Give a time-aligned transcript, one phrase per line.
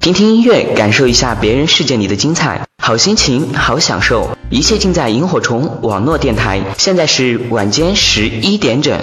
[0.00, 6.62] 听听音乐，感受一下别人世界里的精彩，好心情，好享受，一切尽在萤火虫网络电台。
[6.78, 8.96] 现在是晚间十一点整。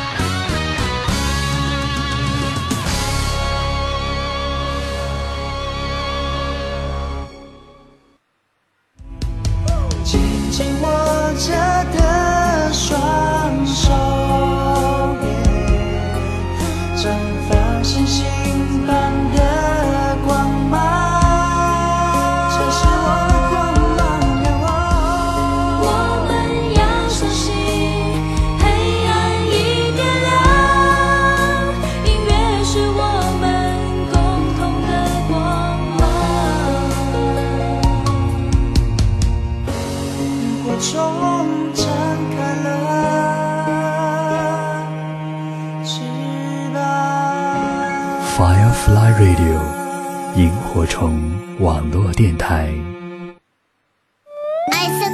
[51.01, 51.19] 虫
[51.61, 52.75] 网络电台。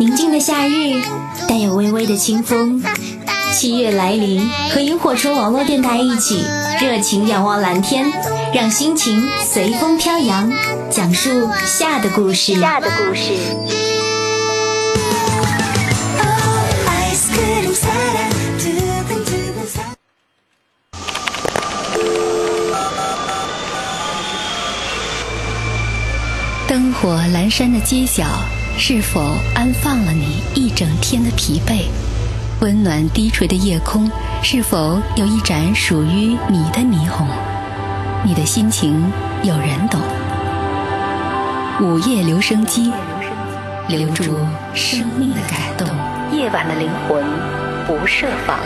[0.00, 1.00] 宁静的夏日，
[1.48, 2.82] 带有微微的清风。
[3.54, 6.42] 七月来临，和萤火虫网络电台一起，
[6.80, 8.04] 热情仰望蓝天，
[8.52, 10.50] 让心情随风飘扬，
[10.90, 12.58] 讲述夏的故事。
[12.58, 13.75] 夏的故事。
[27.06, 28.24] 火阑珊的街角，
[28.76, 29.20] 是否
[29.54, 31.84] 安放了你一整天的疲惫？
[32.60, 34.10] 温暖低垂的夜空，
[34.42, 37.28] 是否有一盏属于你的霓虹？
[38.24, 39.00] 你的心情
[39.44, 40.00] 有人懂。
[41.80, 42.92] 午夜留声机，
[43.86, 44.24] 留住
[44.74, 45.86] 生命的感动。
[46.36, 47.24] 夜晚的灵魂
[47.86, 48.58] 不设防。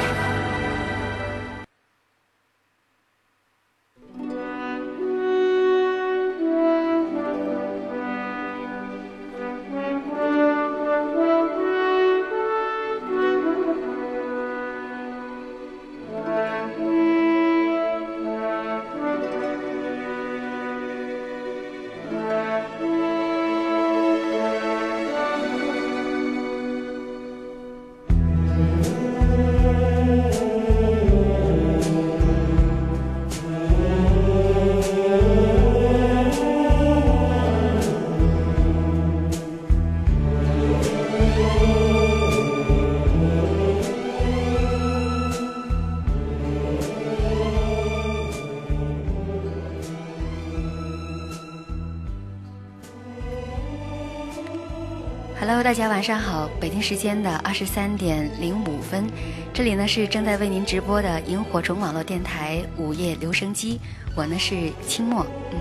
[56.81, 59.07] 时间的二十三点零五分，
[59.53, 63.79] 这里呢是正在为您直播的萤火虫网络电台午夜留声机，
[64.15, 65.59] 我呢是清末，嗯，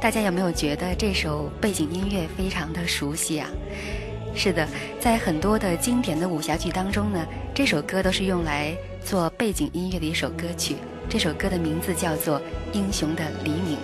[0.00, 3.48] 大家有没有觉得这首背景音乐非常的熟悉啊？
[4.34, 4.66] 是的，
[4.98, 7.24] 在很多的经典的武侠剧当中呢，
[7.54, 10.76] 这首歌都是用来做背景音乐的一首歌曲，
[11.08, 12.40] 这首歌的名字叫做
[12.72, 13.76] 《英雄的黎明》。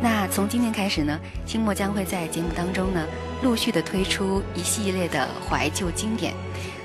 [0.00, 3.04] 那从今天开始呢，清末将会在节目当中呢，
[3.42, 6.32] 陆续的推出一系列的怀旧经典，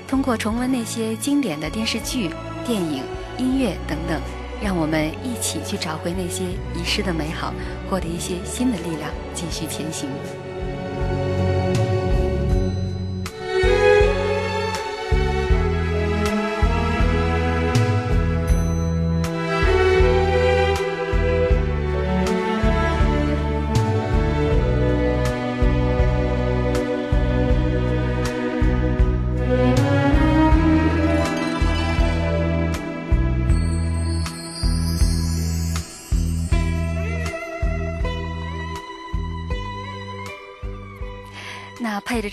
[0.08, 2.30] 通过重温那些经典的电视剧、
[2.66, 3.04] 电影、
[3.38, 4.20] 音乐等等，
[4.60, 6.42] 让我们一起去找回那些
[6.74, 7.54] 遗失的美好，
[7.88, 10.08] 获得一些新的力量，继续前行。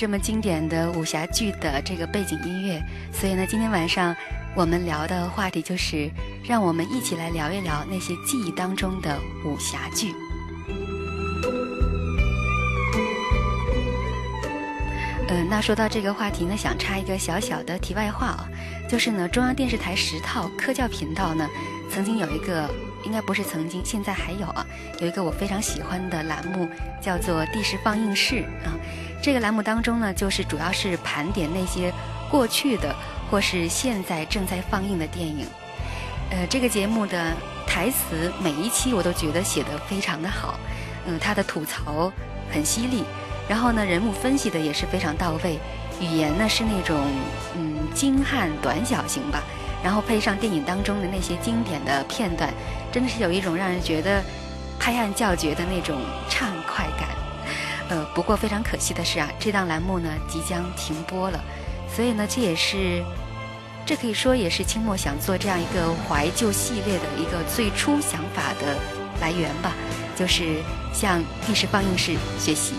[0.01, 2.81] 这么经典的武侠剧的这个背景音乐，
[3.13, 4.15] 所以呢，今天晚上
[4.55, 6.09] 我们聊的话题就是，
[6.43, 9.15] 让我们一起来聊一聊那些记忆当中的
[9.45, 10.11] 武侠剧。
[15.27, 18.49] 呃，那说到这个话题呢，想插一个小小的题外话啊，
[18.89, 21.47] 就是呢，中央电视台十套科教频道呢，
[21.91, 22.67] 曾经有一个
[23.03, 24.65] 应该不是曾经，现在还有啊，
[24.99, 26.67] 有一个我非常喜欢的栏目，
[27.01, 28.73] 叫做“地势放映室”啊。
[29.21, 31.93] 这个栏目当中呢，就是主要是盘点那些
[32.29, 32.95] 过去的
[33.29, 35.45] 或是现在正在放映的电影。
[36.31, 37.33] 呃，这个节目的
[37.67, 40.59] 台词每一期我都觉得写得非常的好，
[41.05, 42.11] 嗯，他的吐槽
[42.51, 43.03] 很犀利，
[43.47, 45.59] 然后呢，人物分析的也是非常到位，
[45.99, 46.97] 语言呢是那种
[47.55, 49.43] 嗯精悍短小型吧。
[49.83, 52.53] 然后配上电影当中的那些经典的片段，
[52.91, 54.23] 真的是有一种让人觉得
[54.79, 55.99] 拍案叫绝的那种
[56.29, 57.09] 畅快感。
[57.89, 61.43] 呃，不过非常可惜的是啊，这档栏目呢即将停播了，
[61.93, 63.03] 所以呢，这也是
[63.85, 68.77] 这可以说也是清末想做这样一个怀旧系列的一个最初想法的
[69.19, 69.73] 来源吧，
[70.15, 70.61] 就是
[70.93, 72.75] 向历史放映室学习。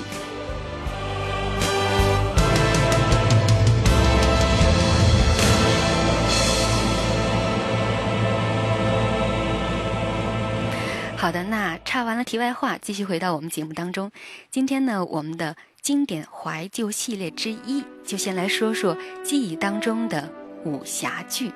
[11.23, 14.11] 好的，那插完了题外话，继续回到我们节目当中。
[14.51, 20.29] 今天呢，我们的经典怀旧系列之一，就先来说说记忆当中的
[20.65, 21.53] 武侠剧。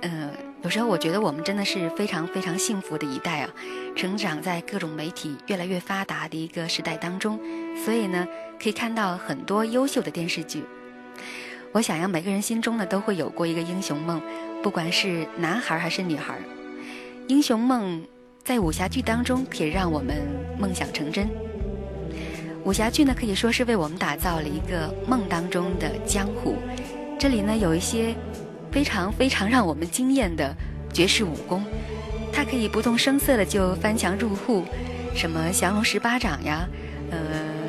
[0.00, 0.30] 呃，
[0.62, 3.50] 有时候我觉得我们真的是非常非常幸福的一代啊，
[3.94, 7.38] 成长在各种媒体越来越发达的一个时代当中，
[7.84, 8.26] 所以呢，
[8.58, 10.64] 可以看到很多优秀的电视剧。
[11.72, 14.22] 我想要每个人心中呢，都会有过一个英雄梦，
[14.62, 16.38] 不管是男孩还是女孩，
[17.28, 18.02] 英雄梦。
[18.44, 20.18] 在武侠剧当中，可以让我们
[20.58, 21.26] 梦想成真。
[22.62, 26.56] 武侠剧呢，可以说是为我们打造了一个梦当中的江湖。
[27.18, 28.14] 这里呢，有一些
[28.70, 30.54] 非常非常让我们惊艳的
[30.92, 31.64] 绝世武功，
[32.34, 34.62] 它可以不动声色的就翻墙入户，
[35.14, 36.68] 什么降龙十八掌呀，
[37.10, 37.18] 呃，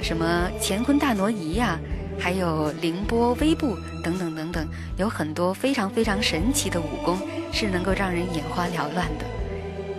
[0.04, 1.80] 什么乾坤大挪移呀，
[2.20, 4.68] 还有凌波微步等等等等，
[4.98, 7.18] 有很多非常非常神奇的武功，
[7.54, 9.26] 是能够让人眼花缭乱的。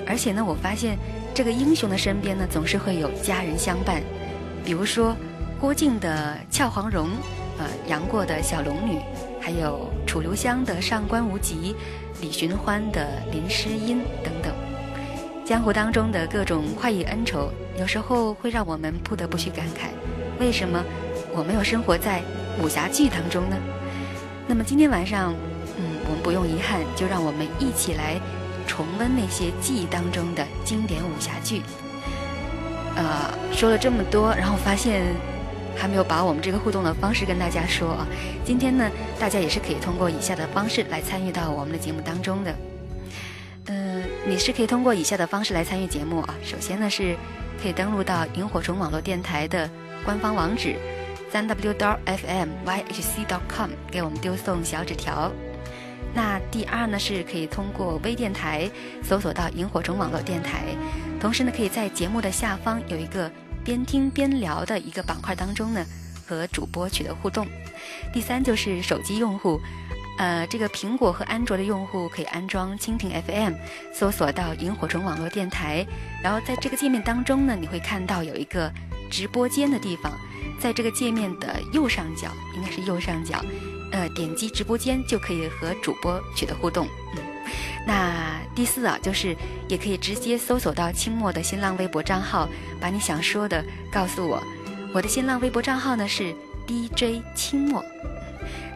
[0.07, 0.97] 而且呢，我发现
[1.35, 4.01] 这个英雄的身边呢，总是会有家人相伴，
[4.65, 5.17] 比如说
[5.61, 7.09] 郭靖的俏黄蓉，
[7.59, 9.01] 呃，杨过的小龙女，
[9.41, 11.75] 还有楚留香的上官无极，
[12.21, 14.53] 李寻欢的林诗音等等。
[15.45, 19.89] 江湖当中的各种快意恩仇，有时候会让我们不得不去感慨：
[20.41, 20.85] 为什么
[21.33, 22.23] 我没有生活在
[22.61, 23.57] 武侠剧当中呢？
[24.49, 25.35] 那么今天晚上，
[25.79, 28.21] 嗯，我们不用遗憾，就让我们一起来。
[28.67, 31.63] 重温那些记忆当中的经典武侠剧。
[32.97, 35.05] 呃，说了这么多，然后发现
[35.77, 38.07] 还没有把我们这个互动的方式跟大家说啊。
[38.45, 42.55] 今天呢，大家也是可以通过以下的方式来参与到我们的节目当中的。
[43.67, 46.35] 嗯，你是可以通过以下的方式来参与节目啊。
[46.43, 47.17] 首先呢，是
[47.63, 49.69] 可以登录到萤火虫网络电台的
[50.05, 50.77] 官方网址，
[51.31, 55.31] 三 w dot fm yhc dot com，给我们丢送小纸条。
[56.17, 58.71] 那第二呢，是可以通过微电台
[59.05, 60.65] 搜索到萤火虫网络电台，
[61.21, 63.31] 同时呢，可以在节目的下方有一个
[63.63, 65.85] 边听边聊的一个板块当中呢，
[66.27, 67.47] 和主播取得互动。
[68.15, 69.61] 第三就是手机用户，
[70.17, 73.53] 呃，这个苹果和安卓的用户可以安装蜻蜓 FM，
[73.93, 75.87] 搜索到萤火虫网络电台，
[76.23, 78.73] 然后在这个界面当中呢，你会看到有一个
[79.11, 80.11] 直播间的地方，
[80.59, 83.45] 在这个界面的右上角，应该是右上角。
[83.93, 86.87] 呃，点击直播间就可以和主播取得互动。
[87.17, 87.23] 嗯，
[87.87, 89.37] 那第四啊，就是
[89.69, 92.49] 也可以直接搜索到清末的新浪微博账号，
[92.81, 94.43] 把你想说的告诉我。
[94.93, 96.35] 我的新浪微博账号呢是
[96.67, 97.85] DJ 清末。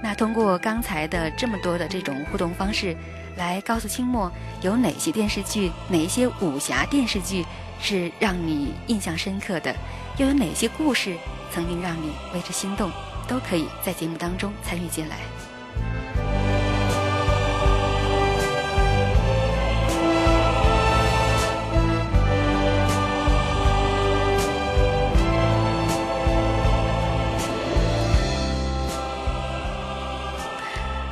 [0.02, 2.97] 那通过刚才的这么多的这种互动方式，
[3.37, 4.31] 来告诉清末
[4.62, 7.45] 有哪些电视剧，哪一些武侠电视剧
[7.81, 9.75] 是让你印象深刻的，
[10.19, 11.17] 又有哪些故事
[11.52, 12.90] 曾经让你为之心动。
[13.30, 15.16] 都可以在节目当中参与进来。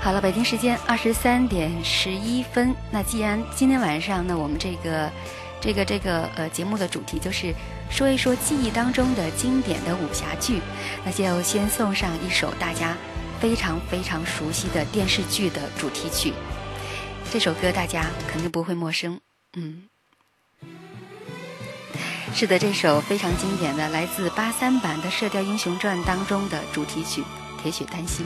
[0.01, 2.75] 好了，北京时间二十三点十一分。
[2.91, 5.09] 那既然今天晚上呢，我们这个。
[5.61, 7.53] 这个这个呃，节目的主题就是
[7.91, 10.61] 说一说记忆当中的经典的武侠剧，
[11.05, 12.97] 那就先送上一首大家
[13.41, 16.33] 非常非常熟悉的电视剧的主题曲。
[17.31, 19.21] 这首歌大家肯定不会陌生，
[19.57, 19.83] 嗯，
[22.35, 27.23] 是的，这首非常经典的，来自八三版的《射雕英雄传》当中的主题曲
[27.63, 28.25] 《铁血丹心》。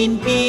[0.00, 0.39] 到天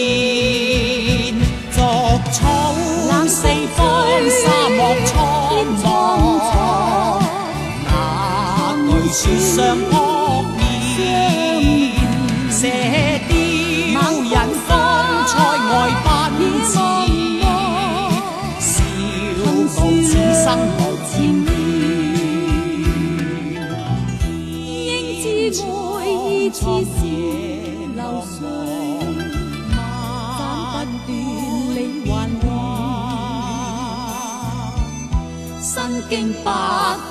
[36.12, 36.52] 經百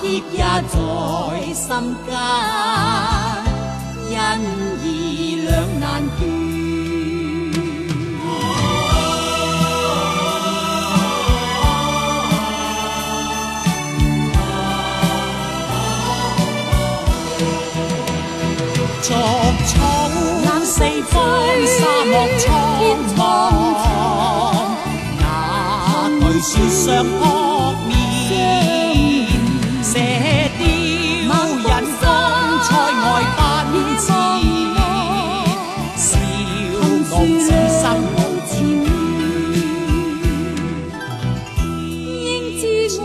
[0.03, 0.77] 劫也在
[1.55, 1.67] 心
[2.07, 2.13] 間，
[4.11, 4.15] 因
[4.85, 4.87] 義
[5.43, 5.83] 兩難
[6.19, 6.21] 斷。
[19.01, 19.09] 逐
[19.65, 19.73] 草
[20.63, 20.77] 四
[21.09, 21.17] 方，
[21.67, 22.47] 沙漠苍
[23.17, 23.19] 茫，
[26.21, 26.85] 那句說相
[37.21, 37.85] 笑傲此生
[38.17, 38.17] 無
[38.49, 38.51] 前
[38.81, 38.89] 緣。
[42.25, 42.63] 应知
[42.99, 43.05] 爱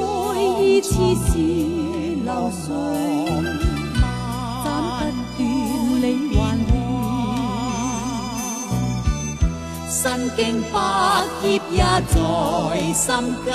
[0.62, 0.88] 意似
[1.26, 1.30] 是
[2.24, 2.66] 流水，
[4.64, 4.66] 斩
[5.36, 6.40] 不断理还
[6.72, 6.74] 乱。
[9.90, 9.94] 身
[10.38, 10.40] 經
[10.72, 10.74] 百
[11.42, 12.16] 劫也在
[12.94, 13.06] 心
[13.44, 13.46] 間，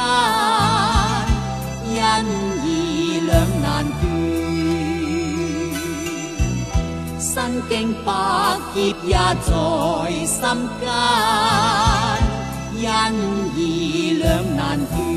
[1.88, 1.96] 因
[7.68, 8.12] 经百
[8.74, 9.14] 劫也
[9.46, 9.50] 在
[10.26, 10.38] 心
[10.80, 10.82] 间，
[12.86, 13.14] 恩
[13.56, 13.58] 义
[14.22, 14.26] 两
[14.56, 15.09] 难全。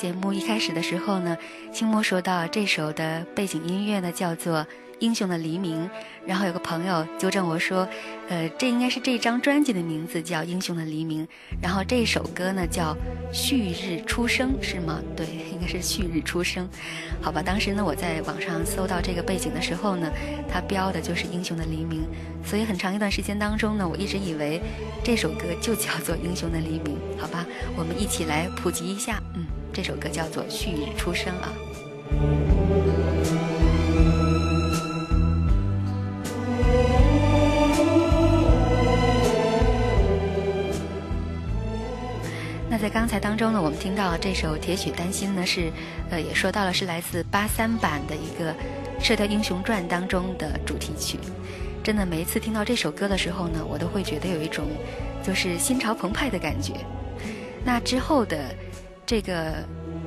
[0.00, 1.36] 节目一开始的时候呢，
[1.70, 4.60] 清末说到这首的背景音乐呢叫做
[4.98, 5.84] 《英雄的黎明》，
[6.24, 7.86] 然后有个朋友纠正我说，
[8.30, 11.26] 呃，这应该是这张专辑的名字叫《英雄的黎明》，
[11.60, 12.94] 然后这首歌呢叫
[13.30, 15.02] 《旭日初升》，是吗？
[15.14, 16.66] 对，应该是《旭日初升》。
[17.20, 20.10] 好吧，当时呢我在网上搜到这个背景的时候呢，
[20.50, 22.04] 它标的就是《英雄的黎明》，
[22.48, 24.62] 所以很长一段时间当中呢，我一直以为
[25.04, 26.96] 这首歌就叫做《英雄的黎明》。
[27.20, 27.44] 好吧，
[27.76, 29.44] 我们一起来普及一下，嗯，
[29.82, 31.48] 这首歌叫做《旭日初升》啊。
[42.68, 45.72] 那在刚才当中呢，我们听到这首《铁血丹心》呢，是
[46.10, 48.52] 呃也说到了是来自八三版的一个
[49.02, 51.18] 《射雕英雄传》当中的主题曲。
[51.82, 54.66] 真的，每一次听到这首歌的时候呢，我都会觉得有一种
[55.22, 56.74] 就是心潮澎湃的感觉。
[57.64, 58.54] 那之后的
[59.10, 59.54] 这个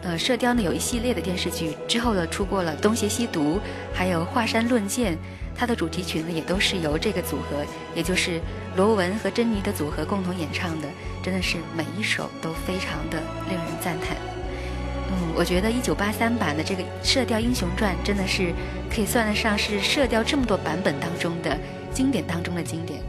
[0.02, 3.58] 呃《射雕》呢，有一系列的电视剧，之后呢出过了《东邪西毒》，
[3.94, 5.14] 还有《华山论剑》，
[5.54, 8.40] 它的主题曲呢也都是由这个组合，也就是
[8.78, 10.88] 罗文和珍妮的组合共同演唱的，
[11.22, 14.16] 真的是每一首都非常的令人赞叹。
[15.12, 18.54] 嗯，我觉得一九八三版的这个《射雕英雄传》真的是
[18.90, 21.60] 可以算得上是《射雕》这么多版本当中的
[21.92, 23.02] 经典当中的经典。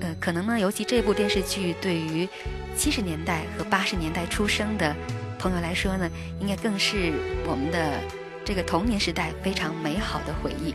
[0.00, 2.28] 呃，可能呢，尤其这部电视剧对于
[2.76, 4.92] 七十年代和八十年代出生的
[5.38, 7.12] 朋友来说呢，应该更是
[7.46, 8.00] 我们的
[8.44, 10.74] 这个童年时代非常美好的回忆。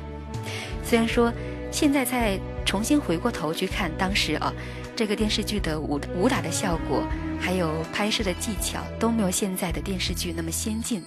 [0.83, 1.31] 虽然说
[1.71, 4.53] 现在再重新回过头去看当时啊，
[4.95, 7.03] 这个电视剧的武武打的效果，
[7.39, 11.03] 还有拍摄的技巧都没有现在的电视剧那么先进，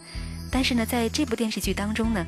[0.51, 2.25] 但是呢，在这部电视剧当中呢，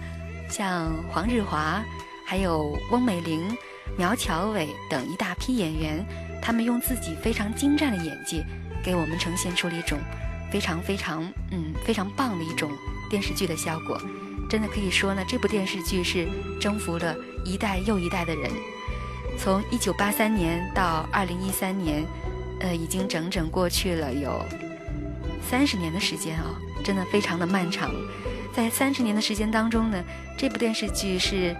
[0.50, 1.82] 像黄日华，
[2.26, 3.56] 还有翁美玲、
[3.96, 6.04] 苗侨伟等一大批演员，
[6.42, 8.44] 他们用自己非常精湛的演技，
[8.84, 9.98] 给我们呈现出了一种
[10.50, 12.70] 非常非常嗯非常棒的一种
[13.10, 14.00] 电视剧的效果。
[14.48, 16.28] 真的可以说呢，这部电视剧是
[16.60, 18.50] 征服了一代又一代的人。
[19.38, 22.04] 从一九八三年到二零一三年，
[22.60, 24.40] 呃，已经整整过去了有
[25.50, 27.90] 三十年的时间啊、真的非常的漫长。
[28.54, 30.02] 在三十年的时间当中呢，
[30.38, 31.54] 这部电视剧是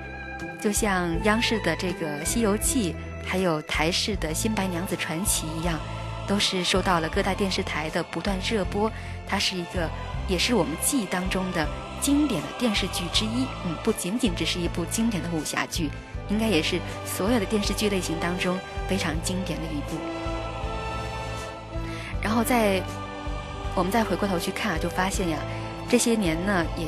[0.62, 2.92] 就像央视的这个《西游记》，
[3.26, 5.78] 还有台视的《新白娘子传奇》一样，
[6.26, 8.90] 都是受到了各大电视台的不断热播。
[9.26, 9.88] 它是一个，
[10.28, 11.66] 也是我们记忆当中的
[12.00, 13.46] 经典的电视剧之一。
[13.64, 15.90] 嗯，不仅仅只是一部经典的武侠剧，
[16.28, 19.96] 应该也是所有的电视剧类型当中非常经典的一部。
[22.22, 22.82] 然后再
[23.74, 25.38] 我们再回过头去看啊，就发现呀，
[25.88, 26.86] 这些年呢也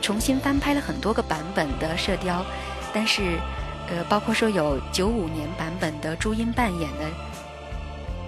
[0.00, 2.40] 重新翻拍了很多个版本的《射雕》，
[2.92, 3.38] 但是
[3.88, 7.04] 呃，包括说有九五年版本的朱茵扮演的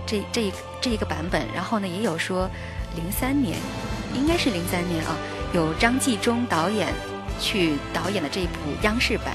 [0.06, 2.48] 这这一这一个版本，然后呢也有说
[2.96, 3.58] 零三年，
[4.14, 5.16] 应该是零三年啊，
[5.52, 6.92] 有张纪中导演
[7.40, 9.34] 去导演的这一部央视版。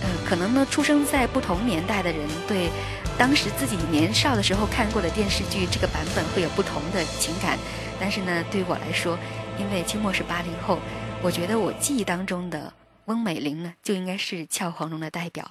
[0.00, 2.70] 呃，可能呢出生在不同年代的人对。
[3.18, 7.58] 当时自己年少的时候看过的电视剧，这个版本会有不同的情感。
[7.98, 9.18] 但是呢，对于我来说，
[9.58, 10.78] 因为清末是八零后，
[11.20, 12.72] 我觉得我记忆当中的
[13.06, 15.50] 翁美玲呢，就应该是俏黄蓉的代表。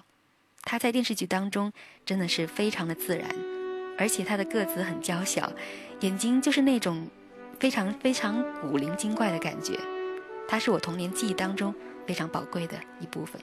[0.61, 1.73] 她在电视剧当中
[2.05, 3.27] 真的是非常的自然，
[3.97, 5.51] 而且他的个子很娇小，
[6.01, 7.07] 眼睛就是那种
[7.59, 9.77] 非常非常古灵精怪的感觉。
[10.47, 11.73] 他是我童年记忆当中
[12.05, 13.41] 非常宝贵的一部分。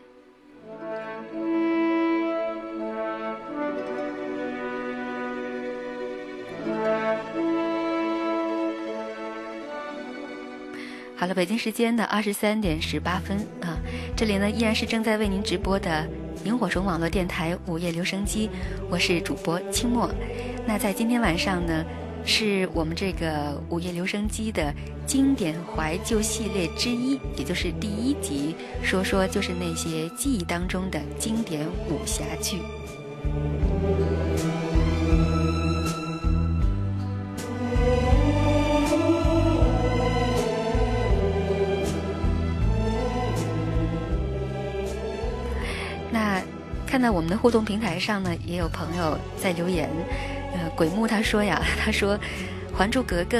[11.16, 13.78] 好了，北京时间的二十三点十八分啊，
[14.14, 16.06] 这里呢依然是正在为您直播的
[16.44, 18.50] 萤火虫网络电台午夜留声机，
[18.90, 20.10] 我是主播清末。
[20.66, 21.82] 那在今天晚上呢，
[22.26, 24.72] 是我们这个午夜留声机的
[25.06, 32.58] 经典怀旧系列之一，也就是第一集，说说就是那些记忆当中的经典武侠剧。
[46.94, 49.90] 看到我们的互动平台上呢，也有朋友在留言。
[50.52, 52.16] 呃，鬼木他说呀， 他说，
[52.72, 53.36] 《还珠格格》、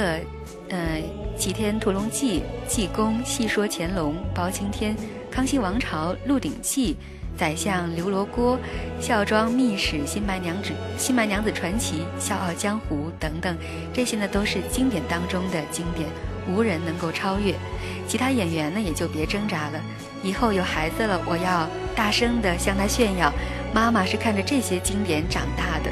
[0.67, 1.01] 呃，
[1.47, 4.93] 《倚天屠龙记》、《济公》、《戏说乾隆》、《包青天》、
[5.31, 6.97] 《康熙王朝》、《鹿鼎记》、
[7.39, 8.57] 《宰相刘罗锅》、
[9.01, 13.55] 《孝庄秘史》、《新白娘子》、《新白娘子传奇》、《笑傲江湖》等等，
[13.93, 16.09] 这些呢都是经典当中的经典，
[16.47, 17.53] 无人能够超越。
[18.07, 19.81] 其他演员呢也就别挣扎了。
[20.23, 23.31] 以后有孩子了，我要大声的向他炫耀，
[23.73, 25.91] 妈妈是看着这些经典长大的。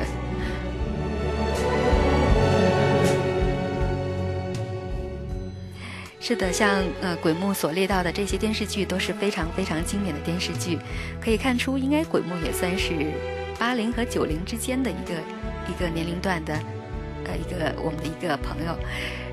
[6.19, 10.79] 是的，像呃鬼木所列到的这些电视剧都是非常非常经典的电视剧，
[11.21, 12.93] 可以看出，应该鬼木也算是
[13.59, 15.13] 八零和九零之间的一个
[15.69, 16.57] 一个年龄段的。
[17.25, 18.75] 呃，一个我们的一个朋友，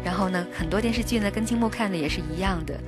[0.04, 2.78] 然后呢，很多电视剧呢跟青木看的也是一样的，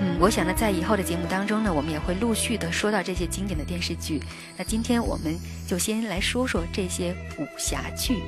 [0.00, 4.20] 嗯，我想呢，在以后的节目当中呢，我们也会陆续的说到这些经典的电视剧。
[4.56, 8.22] 那今天我们就先来说说这些武侠剧。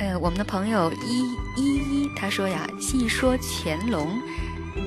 [0.00, 1.22] 呃，我们的朋友一
[1.60, 4.20] 一一他说呀，细说乾隆。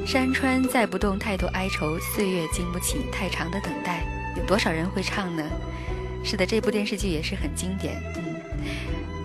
[0.05, 4.03] 山川载不动，太多哀愁；岁月经不起太长的等待。
[4.35, 5.43] 有多少人会唱呢？
[6.23, 8.01] 是的，这部电视剧也是很经典。
[8.17, 8.35] 嗯，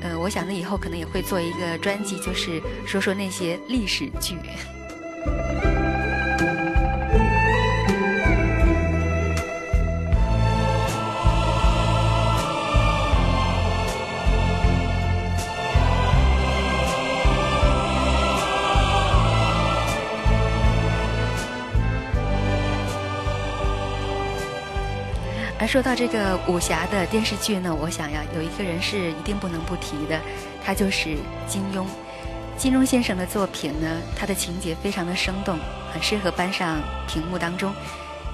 [0.03, 4.37] 呃，我想呢，以后可能也会做一个专辑，就是说说那些历史剧。
[25.77, 30.19] 说到这个武侠的电视剧呢，我想呀，有一个人是一定不能不提的，
[30.65, 31.85] 他就是金庸。
[32.57, 33.87] 金庸先生的作品呢，
[34.19, 35.59] 他的情节非常的生动，
[35.93, 37.75] 很适合搬上屏幕当中。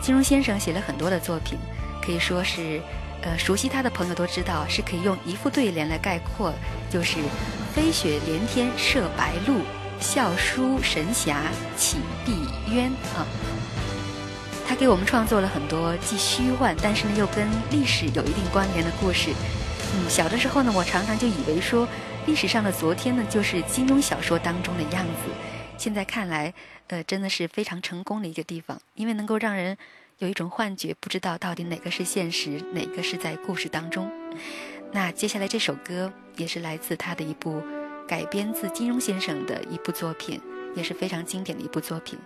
[0.00, 1.58] 金庸先生写了很多的作品，
[2.00, 2.80] 可以说是，
[3.22, 6.54] 呃，熟悉他的朋友都知道，是可以用一副对联来概括，
[6.88, 7.16] 就是
[7.74, 9.62] “飞雪连天射白鹿，
[9.98, 11.42] 笑书神侠
[11.76, 12.86] 起碧渊”
[13.18, 13.26] 啊。
[14.72, 19.28] 他给我们创作了很多既虚幻，但是呢又跟历史有一定关联的故事。
[19.94, 21.86] 嗯，小的时候呢，我常常就以为说，
[22.24, 25.30] 历史上的昨天呢就是金庸小说当中的样子。
[25.76, 26.54] 现在看来，
[26.86, 29.76] 呃，真的是非常成功的一个地方，因为能够让人
[30.20, 34.10] 有一种幻觉，不知道到底哪个是现实，哪个是在故事当中。
[34.90, 37.60] 那接下来这首歌也是来自他的一部
[38.08, 40.40] 改编自金庸先生的一部作品。
[40.74, 42.18] 也是非常经典的一部作品，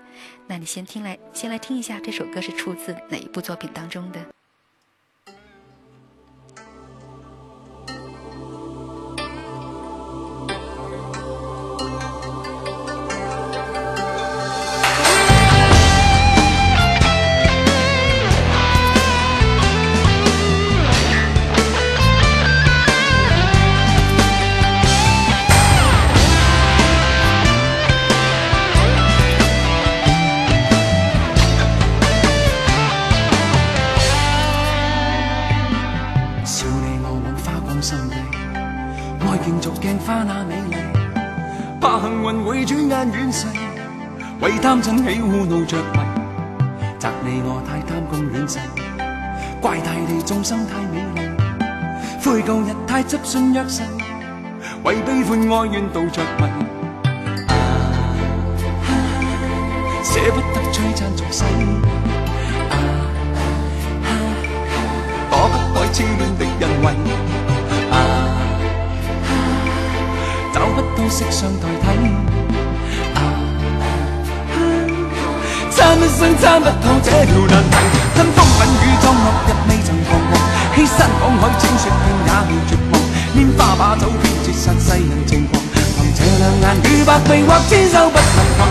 [0.47, 4.21] 那你先听来，先来听一下这首歌是出自哪一部作品当中的？
[44.67, 46.01] 贪嗔喜恶怒着迷，
[46.99, 48.59] 責你我太貪功戀勢，
[49.61, 51.19] 怪大地眾生太美麗，
[52.25, 53.85] 悔舊日太執信約誓，
[54.83, 56.43] 為悲歡哀怨妒着迷。
[57.47, 57.55] 啊
[58.83, 58.91] 啊
[60.03, 61.45] 捨不得璀璨俗世，
[62.69, 62.75] 啊
[64.03, 64.11] 啊
[65.31, 66.87] 躲不開痴戀的人為，
[67.93, 67.95] 啊
[69.23, 69.31] 啊
[70.53, 71.87] 找不到色相代替，
[75.77, 77.77] 争一生争不透这条难题，
[78.15, 80.41] 吞風品雨中落日未曾彷徨，
[80.75, 82.97] 欺山赶海践雪径也未绝望，
[83.37, 85.61] 拈花把酒偏折煞世人情狂，
[86.01, 88.67] 凭这两眼与百臂或千手不能防，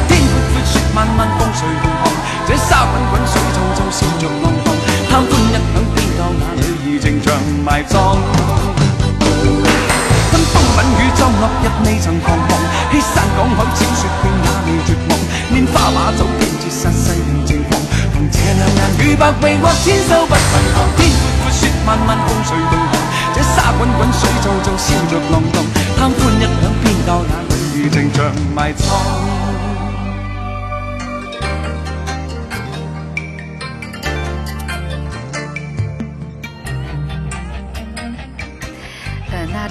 [19.26, 22.94] 百臂或千手不能防，天闊闊雪漫漫風隨同航，
[23.34, 25.66] 這沙滾滾水皱皱笑着浪蕩，
[25.98, 27.34] 貪歡一晌偏教那。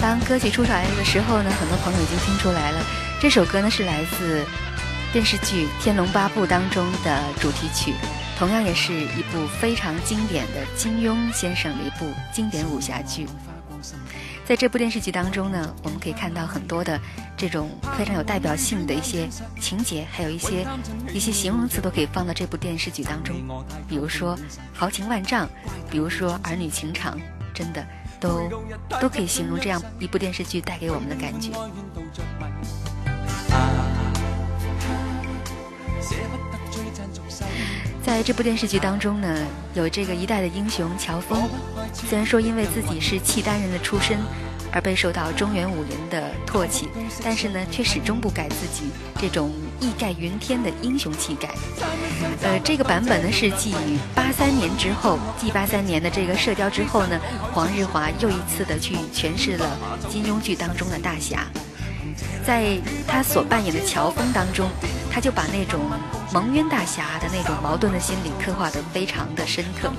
[0.01, 2.81] 当歌曲出来的时候呢，很多朋友已经听出来了，
[3.21, 4.45] 这首歌呢是来自
[5.13, 7.95] 电视剧《天龙八部》当中的主题曲，
[8.39, 13.27] 同样也是一部非常经典的金庸先生的一部经典武侠剧。
[14.45, 17.01] 在这部电视剧当中呢，我们可以看到很多的
[17.37, 19.27] 这种非常有代表性的一些
[19.59, 20.67] 情节，还有一些
[21.15, 23.37] 一些形容词都可以放到这部电视剧当中，
[23.89, 24.39] 比如说
[24.75, 25.49] 豪情万丈，
[25.91, 27.19] 比如说儿女情长，
[27.55, 27.87] 真的
[28.21, 28.51] 都
[29.01, 31.51] 都可以形容这样一部电视剧带给我们的感觉。
[38.05, 41.49] 在这部电视剧当中呢，有这个一代的英雄乔峰，
[41.95, 44.19] 虽然说因为自己是契丹人的出身，
[44.71, 46.87] 而备受到中原武林的唾弃，
[47.23, 51.49] 但是呢，却始终不改自己这种义盖云天的英雄气概。
[52.43, 53.75] 呃，这个版本呢是继
[54.15, 57.19] 八三年之后，继八三年的这个《射雕》之后呢，
[57.55, 59.79] 黄日华又一次的去诠释了
[60.11, 61.47] 金庸剧当中的大侠。
[62.47, 64.69] 在他所扮演的乔峰当中，
[65.11, 65.81] 他就把那种
[66.33, 69.91] 蒙冤大侠的那种矛盾的心理刻画得非常的深刻。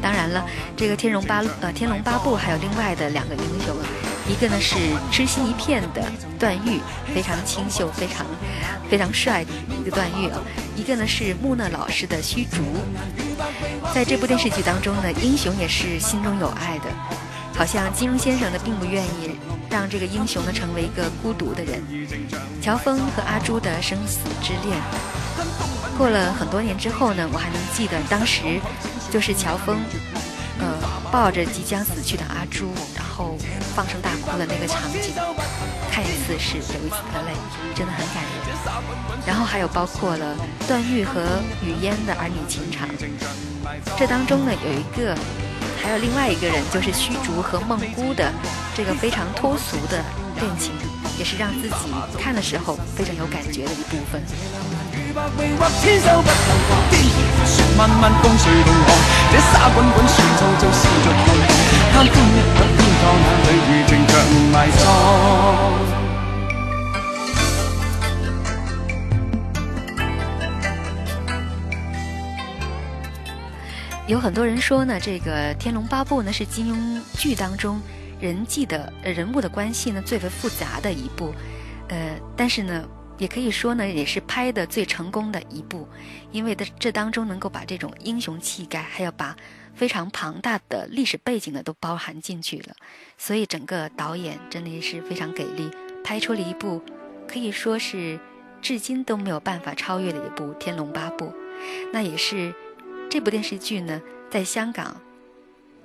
[0.00, 0.44] 当然了，
[0.76, 3.84] 这个天龙八呃天龙八部还有另外的两个英雄啊，
[4.28, 4.76] 一个呢是
[5.10, 6.02] 痴心一片的
[6.38, 6.80] 段誉，
[7.12, 8.24] 非常清秀、非常
[8.88, 10.38] 非常帅的一个段誉啊，
[10.76, 12.58] 一个呢是木讷老实的虚竹。
[13.92, 16.84] 在这部电视剧当中呢，英雄也是心中有爱的，
[17.56, 19.36] 好像金庸先生呢并不愿意
[19.70, 21.82] 让这个英雄呢成为一个孤独的人。
[22.60, 24.80] 乔峰和阿朱的生死之恋，
[25.96, 28.60] 过了很多年之后呢，我还能记得当时
[29.10, 29.78] 就是乔峰，
[30.58, 30.66] 呃，
[31.10, 33.36] 抱着即将死去的阿朱，然后
[33.74, 35.14] 放声大哭的那个场景，
[35.90, 37.32] 看一次是流一次的泪，
[37.74, 38.32] 真的很感人。
[39.26, 41.22] 然后还有包括了段誉和
[41.62, 42.88] 雨嫣的儿女情长，
[43.96, 45.16] 这当中呢有一个，
[45.82, 48.32] 还有另外一个人就是虚竹和梦姑的
[48.74, 50.02] 这个非常脱俗的
[50.40, 50.72] 恋情，
[51.18, 54.22] 也是让自己看的时候非常有感觉的一部分。
[74.08, 77.78] 有很多人说呢，这个《天龙八部》呢是金庸剧当中
[78.18, 81.34] 人际的人物的关系呢最为复杂的一部，
[81.90, 85.86] 呃，但是呢，也可以说呢也是拍的最成功的一部，
[86.32, 89.36] 因为的这当中能够把这种英雄气概，还有把
[89.74, 92.74] 非常庞大的历史背景呢都包含进去了，
[93.18, 95.70] 所以整个导演真的也是非常给力，
[96.02, 96.82] 拍出了一部
[97.28, 98.18] 可以说是
[98.62, 101.26] 至今都没有办法超越的一部《天龙八部》，
[101.92, 102.54] 那也是。
[103.10, 105.00] 这部电视剧呢，在香港，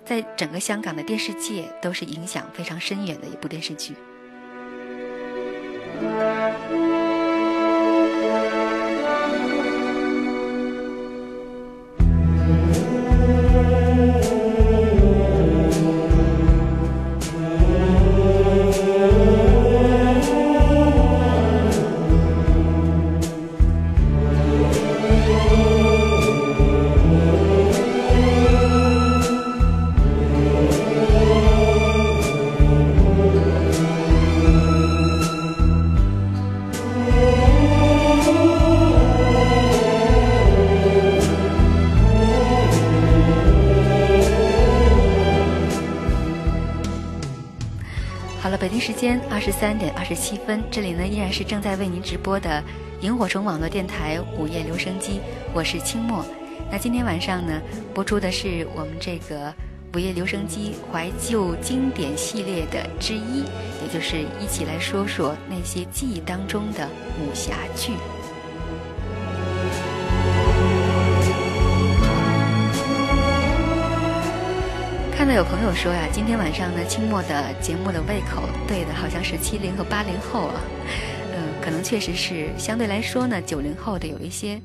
[0.06, 3.94] 在整个香港的电视界都是影响非常深远的一部电视剧。
[49.34, 52.64] 二十三点二十七分，这里呢依然是正在为您直播的
[53.02, 55.20] 萤火虫网络电台午夜留声机，
[55.56, 56.24] 我是清末。
[56.72, 57.60] 那今天晚上呢，
[57.96, 59.52] 播出的是我们这个
[59.96, 63.40] 午夜留声机怀旧经典系列的之一，
[63.82, 66.88] 也就是一起来说说那些记忆当中的
[67.20, 67.94] 武侠剧。
[75.24, 80.60] 看到有朋友说呀，今天晚上呢，清末的节目的胃口对的好像是七零和八零后啊，
[81.32, 84.60] 嗯，可能确实是相对来说呢，九零后的有一些，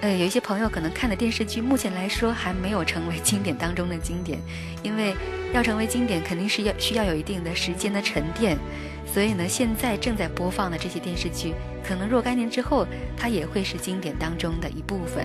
[0.00, 4.40] 呃，有一些朋友可能看的电视剧，目前来说还没有成为经典当中的经典，
[4.82, 5.14] 因为
[5.54, 8.58] 要成为经典，肯定是要需要有一定的时间的沉淀，
[9.06, 11.54] 所以呢，现在正在播放的这些电视剧，
[11.86, 12.84] 可能若干年之后，
[13.16, 15.24] 它也会是经典当中的一部分，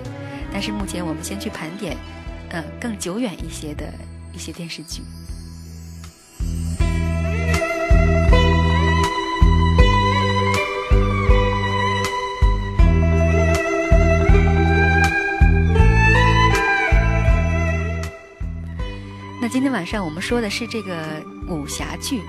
[0.53, 1.97] 但是目前我们先去盘点。
[2.49, 3.93] 呃，更久远一些的
[4.33, 5.01] 一些电视剧。
[19.41, 22.21] 那今天晚上我们说的是这个武侠剧。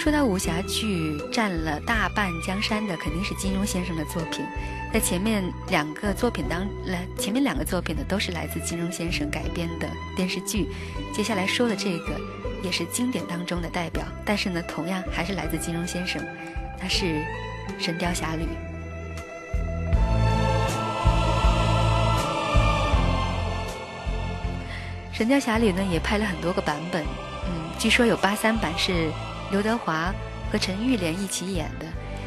[0.00, 4.42] 说到武侠剧，占了大半江山的肯定是金庸先生的作品。
[4.90, 9.86] 在前面两个作品当来，前面两个作品呢都是来自金庸先生改编的
[10.16, 10.68] 电视剧。
[11.12, 12.18] 接下来说的这个
[12.62, 16.24] 也是经典当中的代表，但是呢，同样还是来自金庸先生，
[16.80, 17.04] 它是
[17.78, 18.44] 《神雕侠侣》。
[25.12, 27.04] 《神雕侠侣》呢也拍了很多个版本，
[27.44, 29.10] 嗯，据说有八三版是
[29.50, 30.12] 刘德华
[30.50, 31.86] 和陈玉莲一起演的，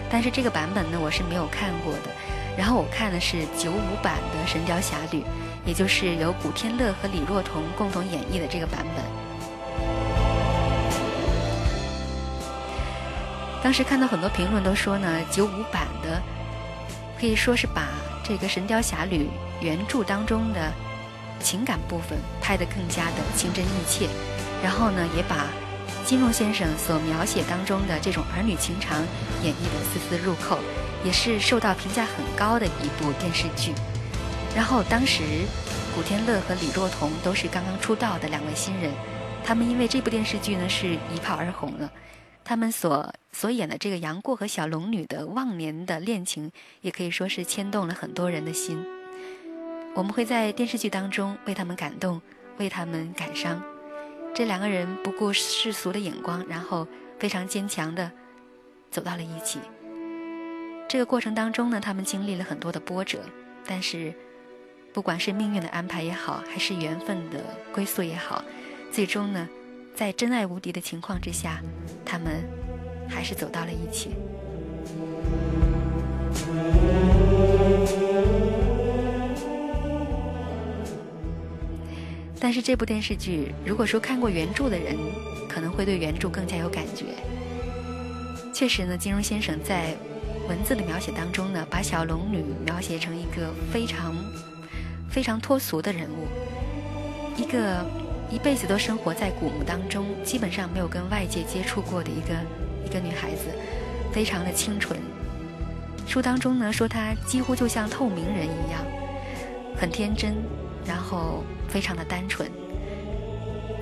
[0.10, 2.10] 但是这个版本呢我是没有看过的。
[2.58, 5.22] 然后我看的是九五版的《神雕侠侣》，
[5.66, 9.04] 也就是由古天乐和李若彤共同演绎的这个版本。
[13.64, 16.22] 当时看到很多评论都说呢，九五版的
[17.20, 17.88] 可以说是把
[18.24, 19.24] 这个《神雕侠侣》
[19.62, 20.72] 原著当中的
[21.40, 24.08] 情感部分拍得更加的情真意切，
[24.62, 25.48] 然后呢，也把
[26.06, 29.02] 金庸先生所描写当中的这种儿女情长
[29.44, 30.60] 演绎的丝丝入扣。
[31.06, 33.74] 也是受到评价很高的一部电视剧。
[34.56, 35.22] 然后当时，
[35.94, 38.90] 古天乐和李若彤都是刚刚出道的两位新人，
[39.44, 41.92] 他们因为这部电视剧呢是一炮而红了。
[42.46, 48.82] 他们所所演的这个杨过和小龙女的忘年的恋情，也可以说是牵动了很多人的心。
[49.96, 52.22] 我们会在电视剧当中为他们感动，
[52.60, 53.62] 为他们感伤。
[54.36, 56.88] 这两个人不顾世俗的眼光，然后
[57.20, 58.12] 非常坚强的
[58.90, 59.60] 走到了一起。
[60.90, 63.20] 这个过程当中呢，他们经历了很多的波折，
[63.66, 64.12] 但是，
[64.92, 67.40] 不管是命运的安排也好，还是缘分的
[67.72, 68.44] 归宿也好，
[68.92, 69.48] 最终呢，
[69.96, 71.62] 在真爱无敌的情况之下，
[72.04, 72.44] 他们
[73.08, 74.16] 还是走到了一起。
[82.44, 84.98] 但是这部电视剧，如果说看过原著的人，
[85.48, 87.06] 可能会对原著更加有感觉。
[88.54, 89.96] 确实呢，金庸先生在。
[90.50, 94.14] 文字的描写当中呢，把小龙女描写成一个非常、
[95.10, 96.28] 非常脱俗的人物，
[97.38, 97.86] 一个
[98.30, 102.36] 一辈子都生活在古墓当中，基本上没有跟外界接触过的一个
[102.86, 103.46] 一个女孩子，
[104.12, 105.00] 非常的清纯。
[106.06, 108.84] 书当中呢说她几乎就像透明人一样，
[109.78, 110.36] 很天真，
[110.86, 112.50] 然后非常的单纯。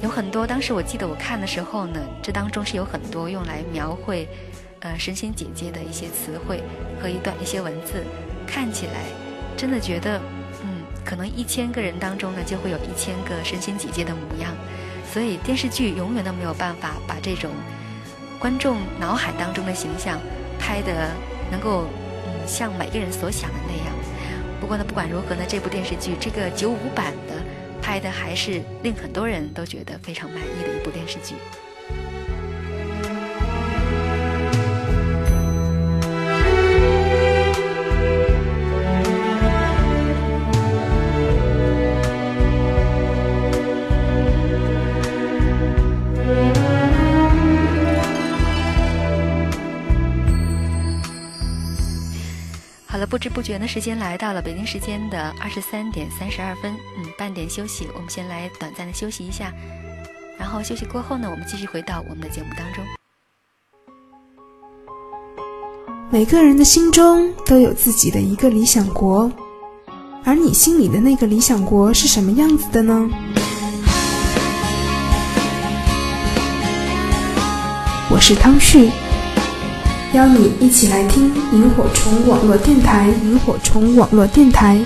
[0.01, 4.27] 有很多当时我记得我看的时候呢，这当中是有很多用来描绘。
[4.83, 6.63] 呃，神仙姐姐的一些词汇
[6.99, 8.03] 和一段一些文字，
[8.47, 8.93] 看起来
[9.55, 10.19] 真的觉得，
[10.63, 14.51] 嗯，可能一千个人当中呢，就会有一千个神仙姐姐的模样。
[15.13, 17.51] 所以电视剧永远都没有办法把这种
[18.39, 20.19] 观众脑海当中的形象
[20.57, 21.11] 拍的
[21.51, 21.85] 能够，
[22.25, 23.80] 嗯，像每个人所想的那样。
[24.61, 27.33] 不过呢，不管如何呢，这部电视剧这个九五版的
[27.81, 31.33] 拍的还是令很多人都觉得非常满意的一部电视剧。
[53.05, 59.51] 不知不觉呢，时间来到了北京时间的二十三点三十二分，嗯，半点休息，我们先来短暂的休息一下，
[60.37, 62.83] 然后休息过后呢，我们继续回到我们的节目当中。
[66.09, 69.31] 每个人的心中都有自己的一个理想国，
[70.25, 73.09] 而你心里的那个理想国是什么样子的呢？
[78.09, 78.91] 我是汤旭，
[80.13, 83.07] 邀你一起来听萤火虫网络电台。
[83.23, 84.77] 萤火虫网络电台，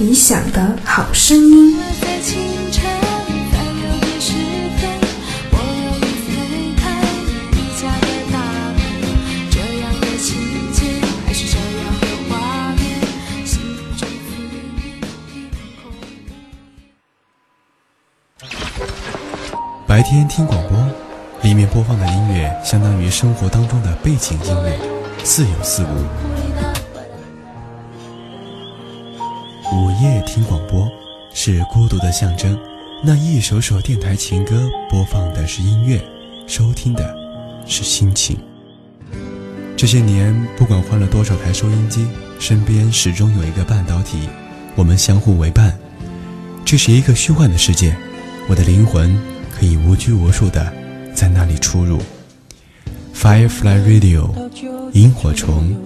[0.00, 1.76] 理想的好声音。
[19.86, 20.78] 白天听广播，
[21.48, 24.78] 里面播放的音乐相当于生活当中的背景音乐，
[25.24, 25.86] 似有似无。
[29.74, 30.86] 午夜听广播
[31.32, 32.54] 是孤独的象征，
[33.02, 35.98] 那一首首电台情歌播放的是音乐，
[36.46, 37.16] 收听的
[37.64, 38.38] 是心情。
[39.74, 42.06] 这些年，不管换了多少台收音机，
[42.38, 44.28] 身边始终有一个半导体，
[44.76, 45.74] 我们相互为伴。
[46.66, 47.96] 这是一个虚幻的世界，
[48.50, 49.18] 我的灵魂
[49.58, 50.70] 可以无拘无束的
[51.18, 52.00] 在那里出入。
[53.12, 54.30] Firefly Radio，
[54.92, 55.76] 萤火虫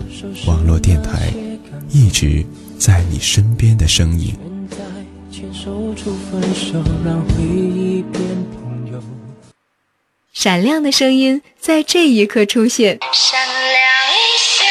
[0.44, 1.32] 网络电台，
[1.88, 2.44] 一直
[2.78, 4.36] 在你身边的声音。
[10.34, 13.56] 闪亮的声音在这一刻出现，闪亮
[14.12, 14.66] 一下，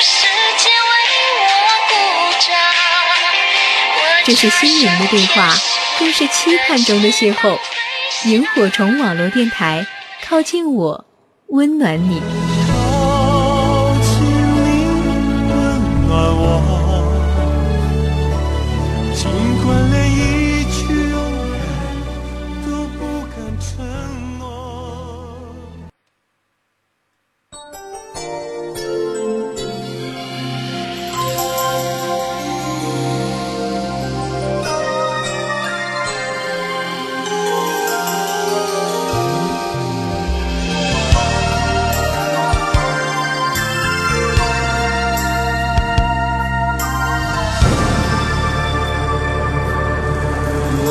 [0.00, 0.96] 世界为
[1.36, 1.44] 我
[1.90, 1.92] 鼓
[2.40, 2.48] 掌。
[4.24, 5.54] 这是心灵的对话，
[5.98, 7.58] 更是期盼中的邂逅。
[8.26, 9.86] 萤火虫网络电台，
[10.26, 11.04] 靠近我，
[11.46, 12.47] 温暖你。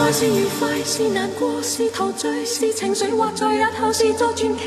[0.07, 4.63] 愛是愉快，是難過，是陶醉，是情緒，或在日后是作传奇。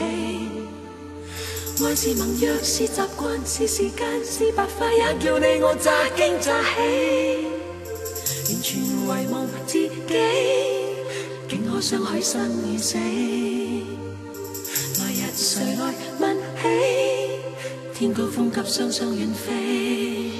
[1.83, 6.77] 愛是盟約，是習慣，是時間，是白髮，也叫你我乍惊乍喜。
[8.53, 9.91] 完全遗忘自己，
[11.49, 12.99] 竟可相许生與死。
[14.99, 16.69] 來日誰來問起？
[17.95, 20.40] 天高風急，雙雙遠飛。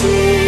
[0.00, 0.39] see.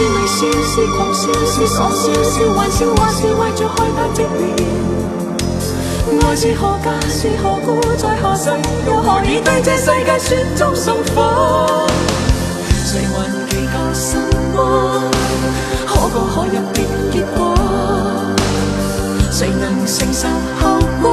[0.00, 4.40] 是微笑，是狂笑，是傻笑，是玩笑，或是為着害怕寂寥。
[6.26, 8.48] 愛是何价，是何故，在何世，
[8.86, 11.86] 又何以對這世界雪中送火？
[12.86, 14.16] 誰還祈求什
[14.56, 14.58] 麼？
[15.86, 16.78] 可歌可泣的
[17.12, 17.54] 結果，
[19.30, 20.26] 誰能承受
[20.62, 21.04] 後果？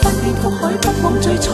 [0.00, 1.50] 翻天覆海，不枉最初。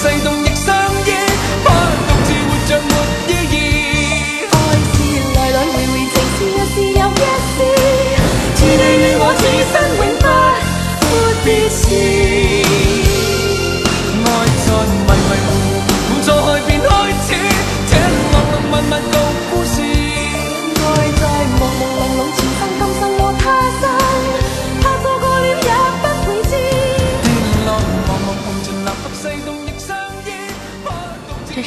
[0.00, 0.29] say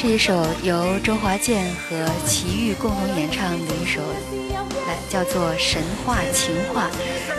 [0.03, 4.01] 是一首由周华健和齐豫共同演唱的一首，
[4.85, 6.87] 来叫做《神话情话》，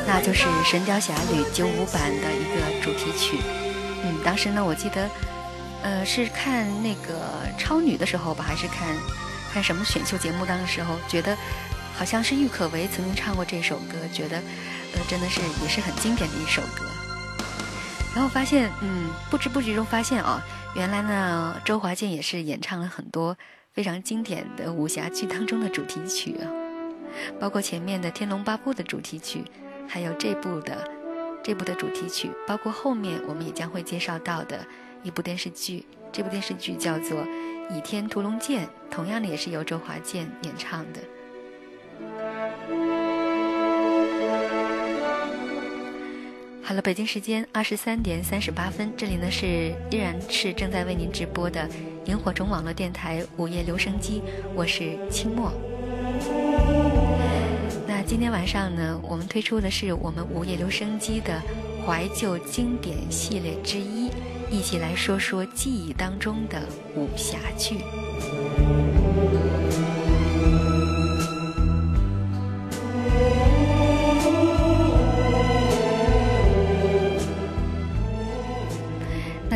[0.07, 3.37] 那就是《神雕侠侣》九五版的一个主题曲。
[4.03, 5.11] 嗯，当时呢，我记得，
[5.83, 7.21] 呃，是看那个
[7.59, 8.89] 超女的时候吧，还是看
[9.53, 11.37] 看什么选秀节目当时候，觉得
[11.95, 14.39] 好像是郁可唯曾经唱过这首歌，觉得，
[14.95, 16.87] 呃，真的是也是很经典的一首歌。
[18.15, 20.43] 然后发现，嗯，不知不觉中发现啊。
[20.75, 23.37] 原来呢，周华健也是演唱了很多
[23.73, 26.51] 非常经典的武侠剧当中的主题曲啊，
[27.39, 29.45] 包括前面的《天龙八部》的主题曲，
[29.89, 30.91] 还有这部的
[31.45, 34.67] 这部的主题曲，包括后面我们也将会介绍到的
[35.05, 37.21] 一部电视剧，这部电视剧叫做
[37.71, 41.01] 《倚天屠龙剑》，同样的也是由周华健演唱的。
[46.67, 51.69] 好了，北京时间二十三点三十八分，这里呢是依然是正在为您直播的
[52.07, 54.23] 萤火虫网络电台午夜留声机，
[54.55, 55.53] 我是清末。
[57.87, 61.39] 那今天晚上呢，我们推出的是我们午夜留声机的
[61.87, 64.11] 怀旧经典系列之一，
[64.51, 66.63] 一起来说说记忆当中的
[66.97, 67.77] 武侠剧。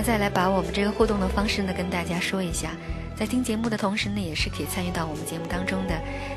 [0.08, 2.70] 再来把我们这个互动的方式呢跟大家说一下，
[3.14, 5.94] 在听节目的同时呢，也是可以参与到我们节目当中的。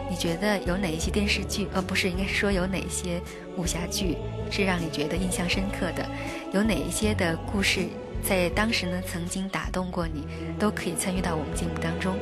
[0.09, 1.69] 你觉得有哪一些电视剧？
[1.71, 3.21] 呃，不是，应该是说有哪些
[3.55, 4.17] 武侠剧
[4.51, 6.05] 是让你觉得印象深刻的？
[6.51, 7.87] 有哪一些的故事
[8.21, 10.27] 在当时呢曾经打动过你？
[10.59, 12.17] 都可以参与到我们节目当中。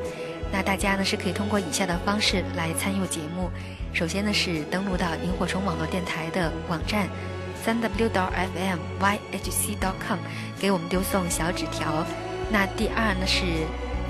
[0.52, 3.50] 那大家呢是可以通过以下的方式来参与节目。
[3.92, 7.10] 首先呢是登录到萤火虫网络电台的网站。
[7.64, 10.18] 三 w 点 fm yhc 点 com
[10.60, 12.06] 给我们丢送小纸条。
[12.52, 13.46] 那第二呢是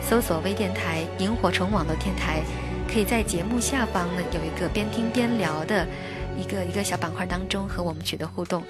[0.01, 2.41] 搜索微电台萤火虫网络电台，
[2.91, 5.85] 可以在节目下方呢有一个边听边聊的
[6.37, 8.63] 一个一个小板块当中和我们取得互动。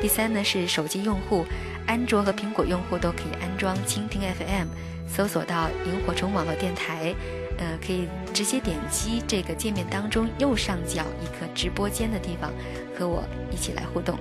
[0.00, 1.44] 第三呢是手机用户，
[1.86, 4.68] 安卓和苹果用户都可以安装蜻蜓 FM，
[5.06, 7.14] 搜索到萤火虫网络电台。
[7.60, 12.50] 呃，可以直接点击这个界面当中右上角一个直播间的地方，
[12.98, 14.18] 和我一起来互动。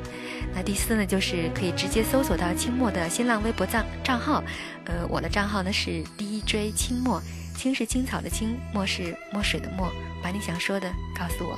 [0.53, 4.43] 那第四呢，就是可以直接搜索到清末的新浪微博账账号，
[4.85, 7.21] 呃，我的账号呢是 DJ 清末，
[7.55, 9.89] 青是青草的青，墨是墨水的墨，
[10.21, 11.57] 把你想说的告诉我。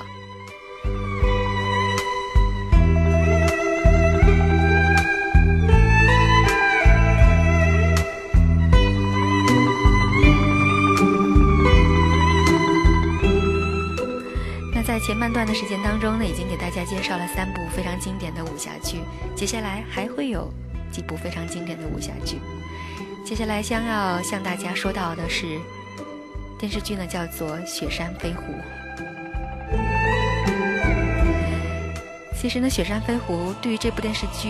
[15.04, 18.99] 前半段的时间当中呢，已经给大家介绍了三部非常经典的武侠剧，
[19.36, 20.47] 接下来还会有
[20.91, 22.39] 几部非常经典的武侠剧。
[23.26, 25.60] 接下来将要向大家说到的是
[26.60, 28.43] 电视剧呢，叫做《雪山飞狐》。
[32.39, 34.49] 其实呢，《雪山飞狐》对于这部电视剧，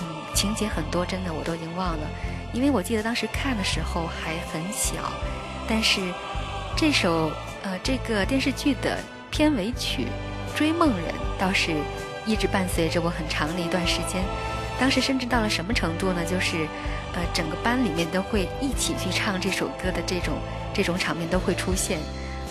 [0.00, 2.10] 嗯，情节很多，真的我都已经忘了，
[2.52, 5.12] 因为我记得当时看的时候还很小，
[5.68, 6.00] 但是
[6.76, 7.30] 这首
[7.62, 8.98] 呃这个电视剧的。
[9.32, 10.06] 片尾曲
[10.58, 11.08] 《追梦人》
[11.40, 11.74] 倒是
[12.26, 14.22] 一直伴随着我很长的一段时间，
[14.78, 16.22] 当时甚至到了什么程度呢？
[16.22, 16.68] 就是，
[17.14, 20.34] 呃，整个班里面都会一起去唱这首歌的这种
[20.74, 21.98] 这种场面都会出现，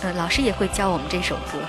[0.02, 1.60] 呃，老师也会教我们这首歌。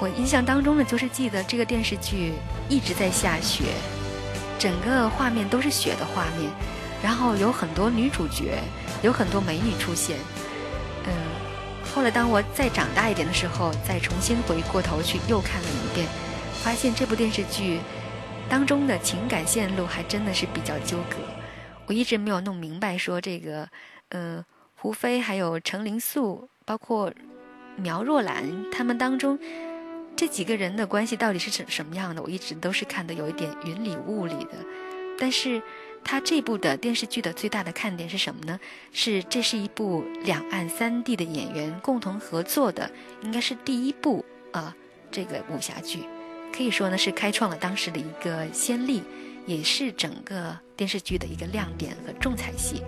[0.00, 2.32] 我印象当中呢，就是记得这个电视剧
[2.68, 3.66] 一直在下雪，
[4.58, 6.50] 整个画面都是雪的画面。
[7.00, 8.60] 然后有很多女主角，
[9.02, 10.18] 有很多美女出现。
[11.04, 11.12] 嗯，
[11.92, 16.06] 后来当我再长大一点的时候，再重新回过头去又看了一遍，
[16.62, 17.80] 发现这部电视剧
[18.48, 21.16] 当中的情感线路还真的是比较纠葛。
[21.86, 23.68] 我一直没有弄明白，说这个，
[24.10, 24.44] 呃，
[24.76, 27.12] 胡飞还有程灵素，包括
[27.74, 29.36] 苗若兰，他们当中
[30.14, 32.22] 这几个人的关系到底是什什么样的？
[32.22, 34.52] 我一直都是看的有一点云里雾里的，
[35.18, 35.60] 但是。
[36.04, 38.60] 它这部的电视剧的最大的看点是什么呢？
[38.92, 42.90] 是这是一部两岸三地的演员共同合作的，
[43.22, 44.76] 应该是第一部啊，
[45.10, 46.00] 这个武侠剧，
[46.54, 49.02] 可以说呢是开创了当时的一个先例，
[49.46, 52.82] 也是整个电视剧的一个亮点和重彩戏。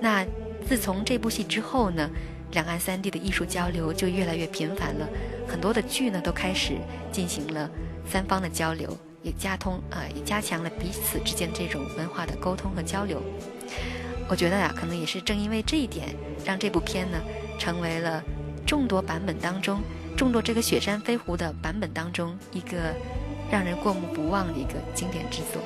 [0.00, 0.24] 那
[0.68, 2.08] 自从这部戏之后呢，
[2.52, 5.08] 两岸三地的艺术交流就越来越频繁了，
[5.48, 6.74] 很多的剧呢都开始
[7.10, 7.68] 进行了
[8.06, 8.96] 三方的交流。
[9.22, 13.22] 也加通啊，也加强了彼此之间这种文化的沟通和交流。
[14.28, 16.14] 我觉得呀，可能也是正因为这一点，
[16.44, 17.18] 让这部片呢，
[17.58, 18.22] 成为了
[18.66, 19.80] 众多版本当中，
[20.16, 22.94] 众多这个《雪山飞狐》的版本当中，一个
[23.50, 25.60] 让人过目不忘的一个经典之作。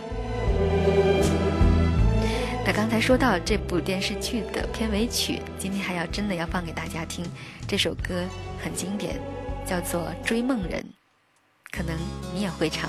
[2.67, 7.23] 那刚才说到这部电视剧的片尾曲，今天还要真的要放给大家听。
[7.69, 8.25] 这首歌
[8.63, 9.21] 很经典，
[9.67, 10.81] 叫做《追梦人》，
[11.71, 11.95] 可能
[12.35, 12.89] 你也会唱。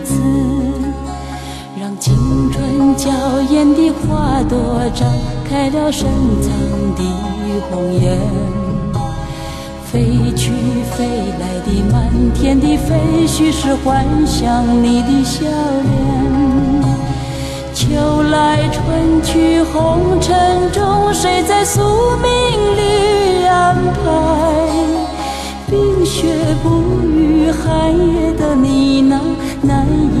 [2.31, 3.11] 青春娇
[3.49, 4.57] 艳的花朵
[4.95, 5.03] 绽
[5.49, 6.07] 开了深
[6.41, 6.49] 藏
[6.95, 7.03] 的
[7.69, 8.17] 红颜，
[9.83, 10.53] 飞去
[10.95, 11.05] 飞
[11.41, 15.91] 来的满天的飞絮是幻想你的笑脸。
[17.73, 21.81] 秋来春去红尘中，谁在宿
[22.21, 22.31] 命
[22.77, 24.07] 里安排？
[25.69, 26.29] 冰雪
[26.63, 26.69] 不
[27.05, 29.19] 语，寒夜的你那
[29.61, 30.20] 难隐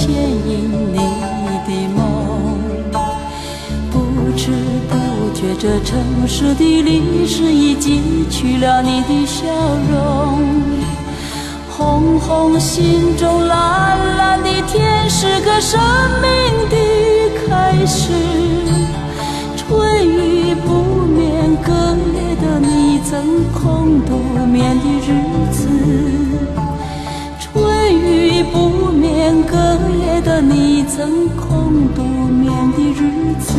[0.00, 0.96] 牵引你
[1.66, 2.00] 的梦，
[3.90, 4.50] 不知
[4.88, 4.94] 不
[5.34, 9.44] 觉，这城市的历史已记取了你的笑
[9.92, 10.40] 容。
[11.68, 15.78] 红红心中，蓝蓝的天，是个生
[16.22, 16.30] 命
[16.70, 16.76] 的
[17.46, 18.10] 开始。
[19.58, 21.70] 春雨不眠，隔
[22.14, 25.08] 夜的你曾空独眠的日
[25.52, 25.68] 子。
[28.00, 29.56] 雨不眠，隔
[30.04, 33.54] 夜的你曾空独眠的日子。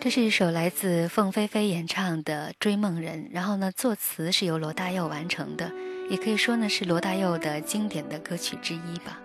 [0.00, 5.70] 这是一首来自凤飞飞演唱的《追梦人》，然后呢，作词是由罗大佑完成的。
[6.12, 9.18] 也可以说呢是罗大佑的经典的歌曲之一吧。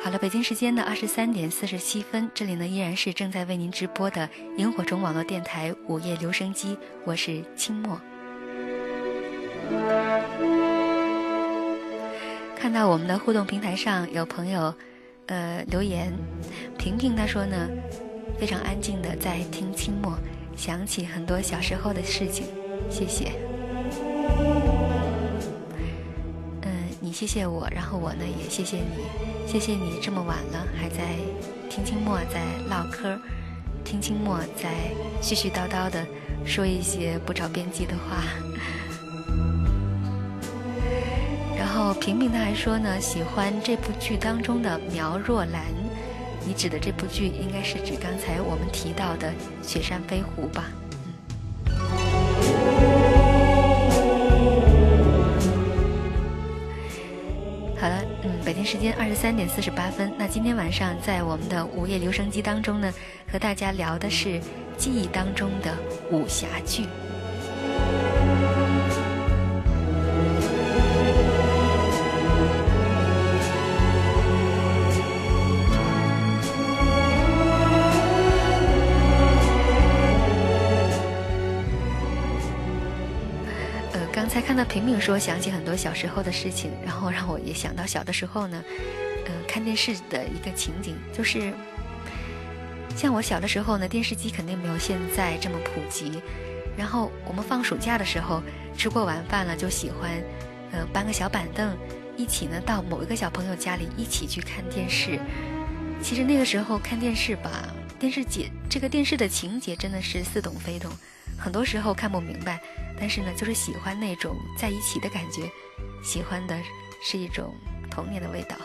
[0.00, 8.00] 好了，北京时间的二十三点四十七分，这里呢依然是正在为您直播的萤火虫网络电台午夜留声机，我是清墨。
[12.56, 14.72] 看到我们的互动平台上有朋友，
[15.26, 16.12] 呃留言，
[16.78, 17.68] 萍萍她说呢，
[18.38, 20.16] 非常安静的在听清墨，
[20.54, 22.46] 想起很多小时候的事情。
[22.90, 23.32] 谢谢，
[26.62, 26.70] 嗯，
[27.00, 29.04] 你谢谢我，然后我呢也谢谢你，
[29.46, 31.16] 谢谢你这么晚了还在
[31.68, 33.18] 听清末在唠嗑，
[33.84, 34.72] 听清末在
[35.20, 36.06] 絮絮叨叨的
[36.46, 38.24] 说一些不着边际的话。
[41.58, 45.62] 然后平平他还说呢，喜欢这部剧当中的苗若兰，
[46.46, 49.28] 你指的这部剧应该是指刚才我们提到的
[49.62, 50.64] 《雪山飞狐》吧？
[58.46, 60.12] 北京时间二十三点四十八分。
[60.16, 62.94] 那今天晚上在我们的午夜留声机当中呢，
[63.28, 64.40] 和大家聊的是
[64.78, 65.76] 记忆当中的
[66.12, 66.84] 武侠剧。
[84.76, 88.62] 平平说想起很多小时候的事情，然后让我也想到小的时候呢，
[89.24, 91.50] 嗯，看电视的一个情景，就是
[92.94, 96.20] 像我小的时候呢，电视机肯定没有现在这么普及。
[96.76, 98.42] 然后我们放暑假的时候，
[98.76, 100.10] 吃过晚饭了，就喜欢
[100.72, 101.74] 呃搬个小板凳，
[102.14, 105.18] 一起呢到某一个小朋友家里一起去看电视。
[106.02, 110.92] 其实那个时候看电视吧，电视节这个电视的情节真的是似懂非懂。
[111.38, 112.60] 很多时候看不明白，
[112.98, 115.50] 但是呢，就是喜欢那种在一起的感觉，
[116.02, 116.58] 喜欢的
[117.02, 117.54] 是一种
[117.90, 118.56] 童年的味道。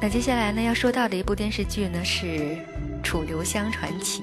[0.00, 2.26] 那接下来呢，要说到的一部电视剧呢是
[3.04, 4.22] 《楚留香传奇》。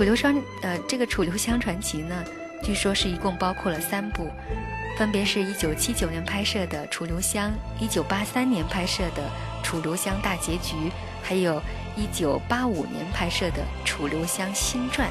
[0.02, 2.24] 《楚留香》呃，这个《楚留香传奇》呢，
[2.62, 4.30] 据说是一共包括了三部，
[4.96, 9.22] 分别是一九七九年拍摄的《楚留香》，一九八三年拍摄的
[9.62, 10.74] 《楚留香大结局》，
[11.22, 11.60] 还有
[11.98, 15.06] 一九八五年拍摄的《楚留香新传》。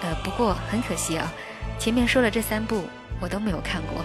[0.00, 1.30] 呃，不过很可惜啊，
[1.78, 2.84] 前面说的这三部
[3.20, 4.02] 我都没有看过。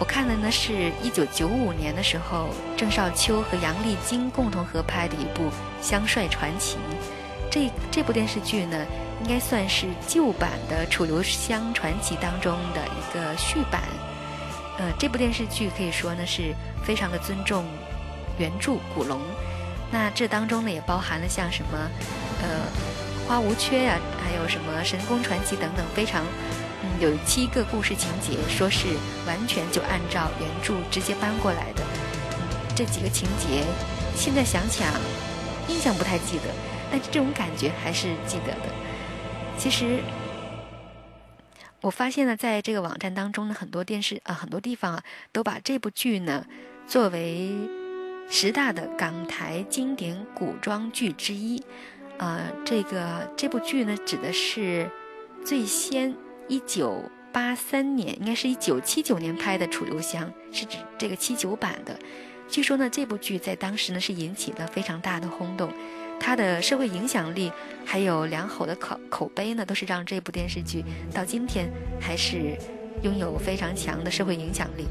[0.00, 2.48] 我看的呢是一九九五年的时候，
[2.78, 5.42] 郑少秋和杨丽菁共同合拍的一部
[5.82, 6.76] 《香帅传奇》。
[7.50, 8.86] 这这部电视剧呢，
[9.20, 13.82] 应该算是旧版的《楚留香传奇》当中的一个续版。
[14.78, 16.54] 呃，这部电视剧可以说呢是
[16.84, 17.64] 非常的尊重
[18.38, 19.20] 原著古龙。
[19.90, 21.78] 那这当中呢也包含了像什么
[22.42, 22.48] 呃
[23.26, 26.24] 花无缺呀，还有什么神功传奇等等，非常
[26.82, 28.86] 嗯有七个故事情节，说是
[29.26, 31.82] 完全就按照原著直接搬过来的。
[32.38, 33.64] 嗯，这几个情节
[34.14, 34.86] 现在想想，
[35.66, 36.44] 印象不太记得。
[36.90, 38.72] 但是这种感觉还是记得的。
[39.58, 39.98] 其实，
[41.80, 45.02] 我发现呢，在这个网站当中呢，很多电视啊，很多地方啊，
[45.32, 46.46] 都把这部剧呢
[46.86, 47.50] 作为
[48.30, 51.62] 十大的港台经典古装剧之一。
[52.18, 54.88] 呃，这个这部剧呢，指的是
[55.44, 56.14] 最先
[56.46, 57.02] 一九
[57.32, 61.98] 八三年，应该是一九七九年拍的《楚留香》，是指这个七九版的。
[62.48, 65.72] 据说呢，这部剧在当时呢是引起了非常大的轰动。
[66.20, 67.50] 它的社会影响力
[67.84, 72.56] 还有良好的口口碑呢，都是让这部电视剧到今天还是
[73.02, 74.86] 拥有非常强的社会影响力。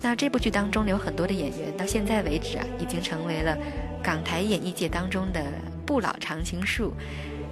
[0.00, 3.56] 那这部剧当中有很多的演员，到现在为止啊，已经成为了
[4.02, 5.44] 港台演艺界当中的
[5.84, 6.92] 不老常青树。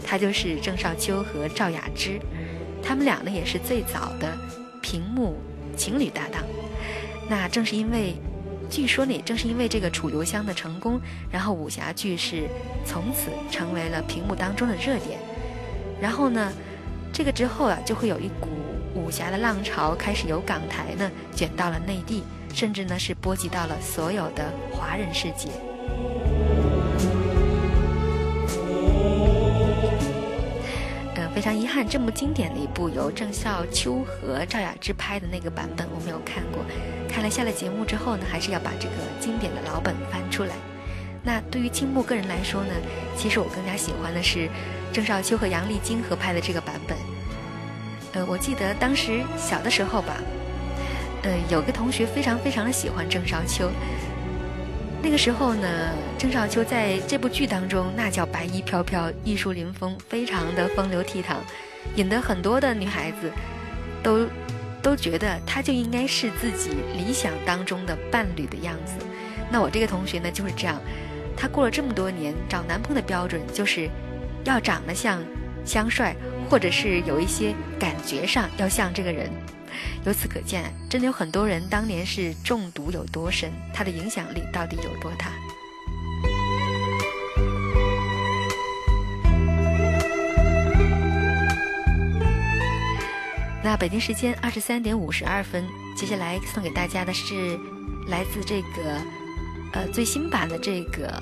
[0.06, 2.20] 他就是郑少秋和赵雅芝，
[2.82, 4.36] 他们俩呢也是最早的
[4.80, 5.36] 屏幕
[5.76, 6.44] 情侣搭档。
[7.28, 8.14] 那正是因为。
[8.70, 11.00] 据说呢，也正是因为这个楚留香的成功，
[11.30, 12.48] 然后武侠剧是
[12.84, 15.18] 从此成为了屏幕当中的热点。
[16.00, 16.52] 然后呢，
[17.12, 18.48] 这个之后啊，就会有一股
[18.94, 25.48] 武侠的浪潮开始由港台呢卷到了内地，甚至呢是波及到了所有的华人世界。
[31.38, 36.64] 非常遗憾，这么经典的一部由郑少秋和赵雅芝拍的那个版本我没有看过。
[37.08, 40.56] 看了下了节目之后呢，还是要把这个经典的老本翻出来。
[41.22, 42.74] 那对于青木个人来说呢，
[43.16, 44.48] 其实我更加喜欢的是
[44.92, 46.98] 郑少秋和杨丽菁合拍的这个版本。
[48.14, 50.16] 呃，我记得当时小的时候吧，
[51.22, 53.70] 呃，有个同学非常非常的喜欢郑少秋。
[55.00, 55.68] 那个时候呢，
[56.18, 61.36] 郑少秋在这部剧当中那叫白衣飘飘、玉树临风，非常的风流倜傥，
[61.94, 63.30] 引得很多的女孩子
[64.02, 64.26] 都
[64.82, 68.94] 都觉得他就应该是自己理想当中的伴侣的样子。
[69.48, 70.80] 那我这个同学呢就是这样，
[71.36, 73.88] 他过了这么多年找男朋友的标准就是
[74.44, 75.22] 要长得像
[75.64, 76.16] 香帅，
[76.50, 79.30] 或者是有一些感觉上要像这个人。
[80.04, 85.30] 由此可见，真的有很多人当年是中毒有多深，他的影响力到底有多大？
[93.62, 97.58] 那北京时间二十三点五十二分，接下来送给大家的是
[98.06, 99.02] 来自这个
[99.72, 101.12] 呃最新版的这个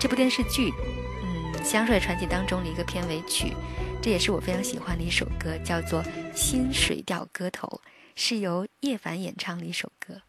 [0.00, 0.70] 这部电视剧
[1.22, 3.54] 《嗯香水传奇》当中的一个片尾曲。
[4.02, 6.02] 这也是我非常喜欢的一首歌，叫做
[6.34, 7.68] 《新水调歌头》，
[8.16, 10.20] 是由叶凡演唱的一首歌。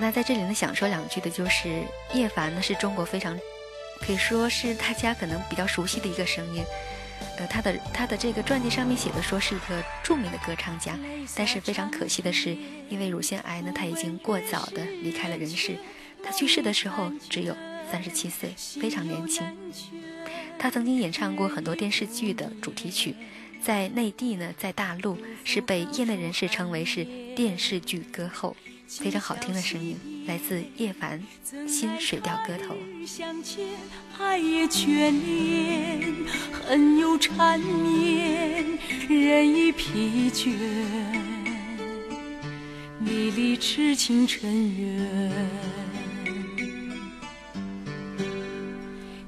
[0.00, 1.82] 那在这里呢，想说两句的就是
[2.14, 3.38] 叶凡呢，是中国非常
[4.00, 6.64] 可以说是大家可能比较熟悉的一个声音。
[7.36, 10.98] 呃，他的他的这个传记上面写的说是一个著名的歌唱家，
[11.34, 12.56] 但是非常可惜的是，
[12.88, 15.76] 因为乳腺癌呢，他已经过早的离开了人世。
[16.22, 17.56] 他去世的时候只有
[17.90, 19.44] 三十七岁，非常年轻。
[20.58, 23.14] 他曾经演唱过很多电视剧的主题曲，
[23.62, 27.04] 在内地呢，在大陆是被业内人士称为是
[27.36, 28.56] 电视剧歌后，
[28.88, 31.22] 非常好听的声音，来自叶凡
[31.68, 32.74] 《新水调歌头》。
[34.18, 36.14] 爱也眷恋，
[36.66, 38.64] 恨又缠绵，
[39.06, 40.54] 人已疲倦，
[43.00, 45.32] 离离痴情尘缘。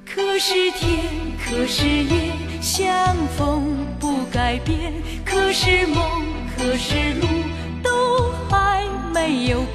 [0.07, 1.05] 可是天，
[1.39, 2.33] 可是夜，
[2.63, 4.95] 相逢不改变；
[5.25, 6.25] 可是梦，
[6.57, 7.27] 可是路，
[9.21, 9.67] 还没有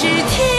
[0.00, 0.49] 是天。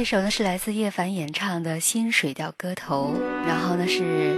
[0.00, 3.12] 这首呢是来自叶凡演唱的《新水调歌头》，
[3.46, 4.34] 然后呢是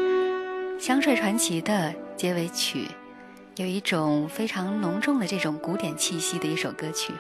[0.81, 2.89] 《香帅传奇》的结尾曲，
[3.55, 7.13] 有一种非常浓重的这种古典气息的一首歌曲。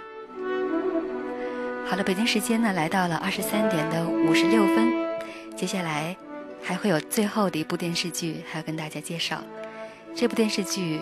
[1.86, 4.92] 好了，北京时间呢来到了二十三点的五十六分，
[5.56, 6.16] 接下来
[6.60, 9.40] 还会有最后的一部电视剧还要跟大家介绍。
[10.16, 10.98] 这部电视剧，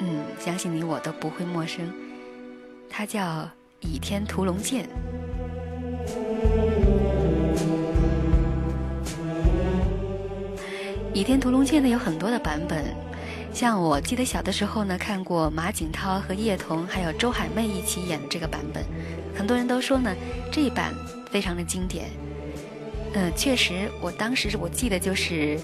[0.00, 1.88] 嗯，相信你我都不会陌生，
[2.88, 3.22] 它叫
[3.78, 4.82] 《倚天屠龙剑》。
[11.12, 12.84] 《倚天屠龙记》呢有很多的版本，
[13.52, 18.84] 像我记得小的时候呢看过马景涛和叶童还有周海媚一起演的这个版本，
[19.34, 20.14] 很多人都说呢
[20.52, 20.94] 这一版
[21.30, 22.06] 非常的经典。
[23.12, 25.58] 嗯，确实，我当时我记得就是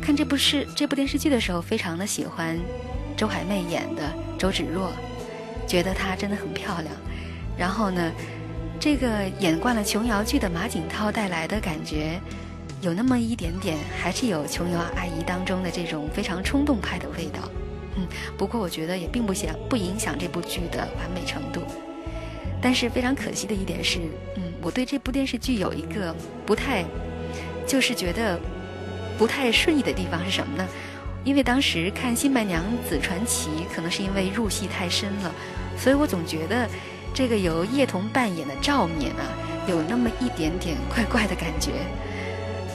[0.00, 2.58] 看这部是这部电视剧的时候，非常的喜欢
[3.14, 4.90] 周海媚演的周芷若，
[5.66, 6.94] 觉得她真的很漂亮。
[7.58, 8.10] 然后呢，
[8.80, 12.18] 这个演惯了琼瑶剧的马景涛带来的感觉。
[12.82, 17.48] 有那么一点点，还是有琼瑶阿姨当中的这种非常冲动派的味道，
[17.96, 18.04] 嗯，
[18.36, 21.62] 不过我觉得也并不想不影响这部剧的完美程度。
[22.60, 24.00] 但是非常可惜的一点是，
[24.36, 26.14] 嗯，我对这部电视剧有一个
[26.44, 26.84] 不太，
[27.66, 28.38] 就是觉得
[29.16, 30.68] 不太顺意的地方是什么呢？
[31.24, 35.32] 因为当时看《新白娘子传奇》，可能是因为入戏太深了，
[35.78, 36.68] 所以我总觉得
[37.14, 39.22] 这个由叶童扮演的赵敏啊，
[39.68, 41.70] 有那么一点点怪怪的感觉。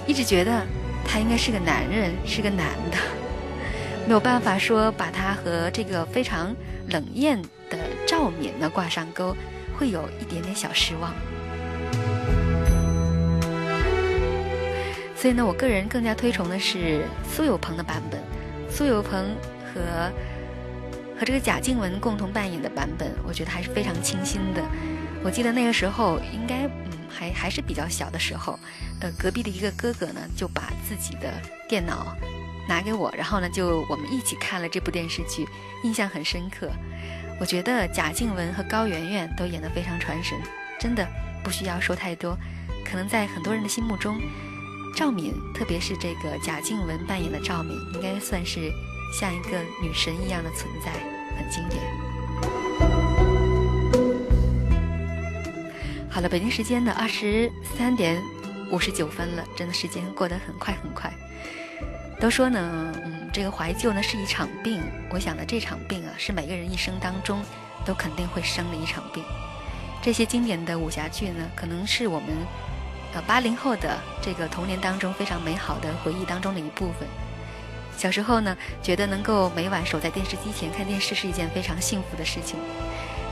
[0.07, 0.65] 一直觉得
[1.05, 2.97] 他应该是个男人，是个男的，
[4.07, 6.55] 没有办法说把他和这个非常
[6.89, 7.77] 冷艳的
[8.07, 9.35] 赵敏呢挂上钩，
[9.77, 11.13] 会有一点点小失望。
[15.15, 18.21] 所以呢，我个人更加推崇的是苏有朋的版本，
[18.69, 19.35] 苏有朋
[19.65, 19.81] 和
[21.19, 24.63] 和这个贾静雯共同扮演的版本，我觉得还是非常清新的。
[25.23, 26.69] 我记得那个时候应该
[27.17, 28.59] 还还是比较小的时候，
[29.01, 31.33] 呃，隔壁的一个哥哥呢就把自己的
[31.67, 32.15] 电脑
[32.69, 35.47] 拿给我，然后呢就我们一起看了这部电视剧，
[35.83, 36.69] 印象很深刻。
[37.39, 40.37] 我觉得贾静雯和高圆圆都演得非常传神，
[40.79, 41.07] 真的
[41.43, 42.37] 不需要说太多，
[42.85, 44.19] 可能在很多人的心目中。
[44.95, 48.71] 赵敏，特别是这个贾静雯扮演的赵敏，应该算是
[49.19, 50.91] 像一个女神一样的存在，
[51.37, 52.96] 很经典。
[56.17, 57.47] 好了，北京时间的二十
[57.77, 58.19] 三点
[58.71, 61.13] 五十九分了，真的时间过得很快很快。
[62.19, 67.39] 都说呢，嗯，这个怀旧呢是一场病，我想呢这场病啊是每个人一生当中
[67.85, 69.23] 都肯定会生的一场病。
[70.01, 72.29] 这些经典的武侠剧呢，可能是我们。
[73.13, 77.07] 呃，八零后的这个童年当中非常美好的回忆当中的一部分。
[77.95, 82.57] 小时候呢，觉得能够每晚守在电视机前看电视是一件非常幸福的事情。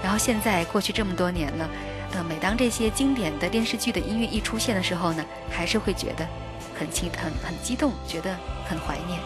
[0.03, 1.67] 然后现在过去这么多年了，
[2.15, 6.25] 呃，每当这些经典的电视剧的音乐一出现的时候呢，还是会觉得
[6.79, 8.35] 很激很很激动，觉得
[8.67, 9.19] 很怀念。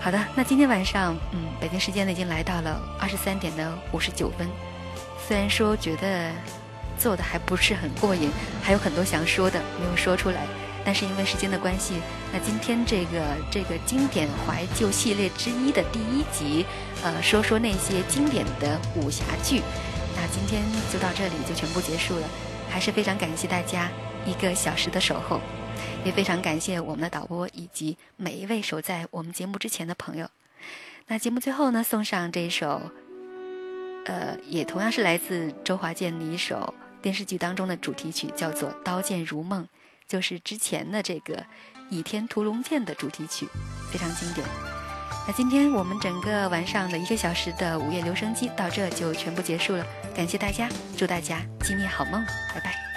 [0.00, 4.48] 好的，那今天晚上，嗯，北京时间呢已经来到了二十三点的五十九分。
[5.26, 6.30] 虽然说觉得。
[6.98, 8.30] 做的还不是很过瘾，
[8.62, 10.46] 还有很多想说的没有说出来。
[10.84, 11.94] 但是因为时间的关系，
[12.32, 16.64] 那今天这个这个经典怀旧系列之一的第一集，
[17.02, 19.62] 呃，说说那些经典的武侠剧。
[20.22, 20.62] 那今天
[20.92, 22.28] 就到这里就全部结束了。
[22.70, 23.90] 还是非常感谢大家
[24.24, 25.40] 一个小时的守候，
[26.04, 30.28] 也非常感谢我们的导播以及每一位守在我们节目之前的朋友。
[31.08, 32.80] 那节目最后呢，送上这一首，
[34.06, 36.72] 呃，也同样是来自周华健的一首。
[37.02, 39.64] 电视剧当中的主题曲叫做《刀剑如梦》，
[40.06, 41.34] 就是之前的这个
[41.90, 43.48] 《倚天屠龙剑》的主题曲，
[43.90, 44.71] 非常经典。
[45.26, 52.91] 那今天我们整个晚上的一个小时的午夜留声机到这就全部结束了，感谢大家，祝大家今夜好梦，拜拜。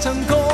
[0.00, 0.49] 成功。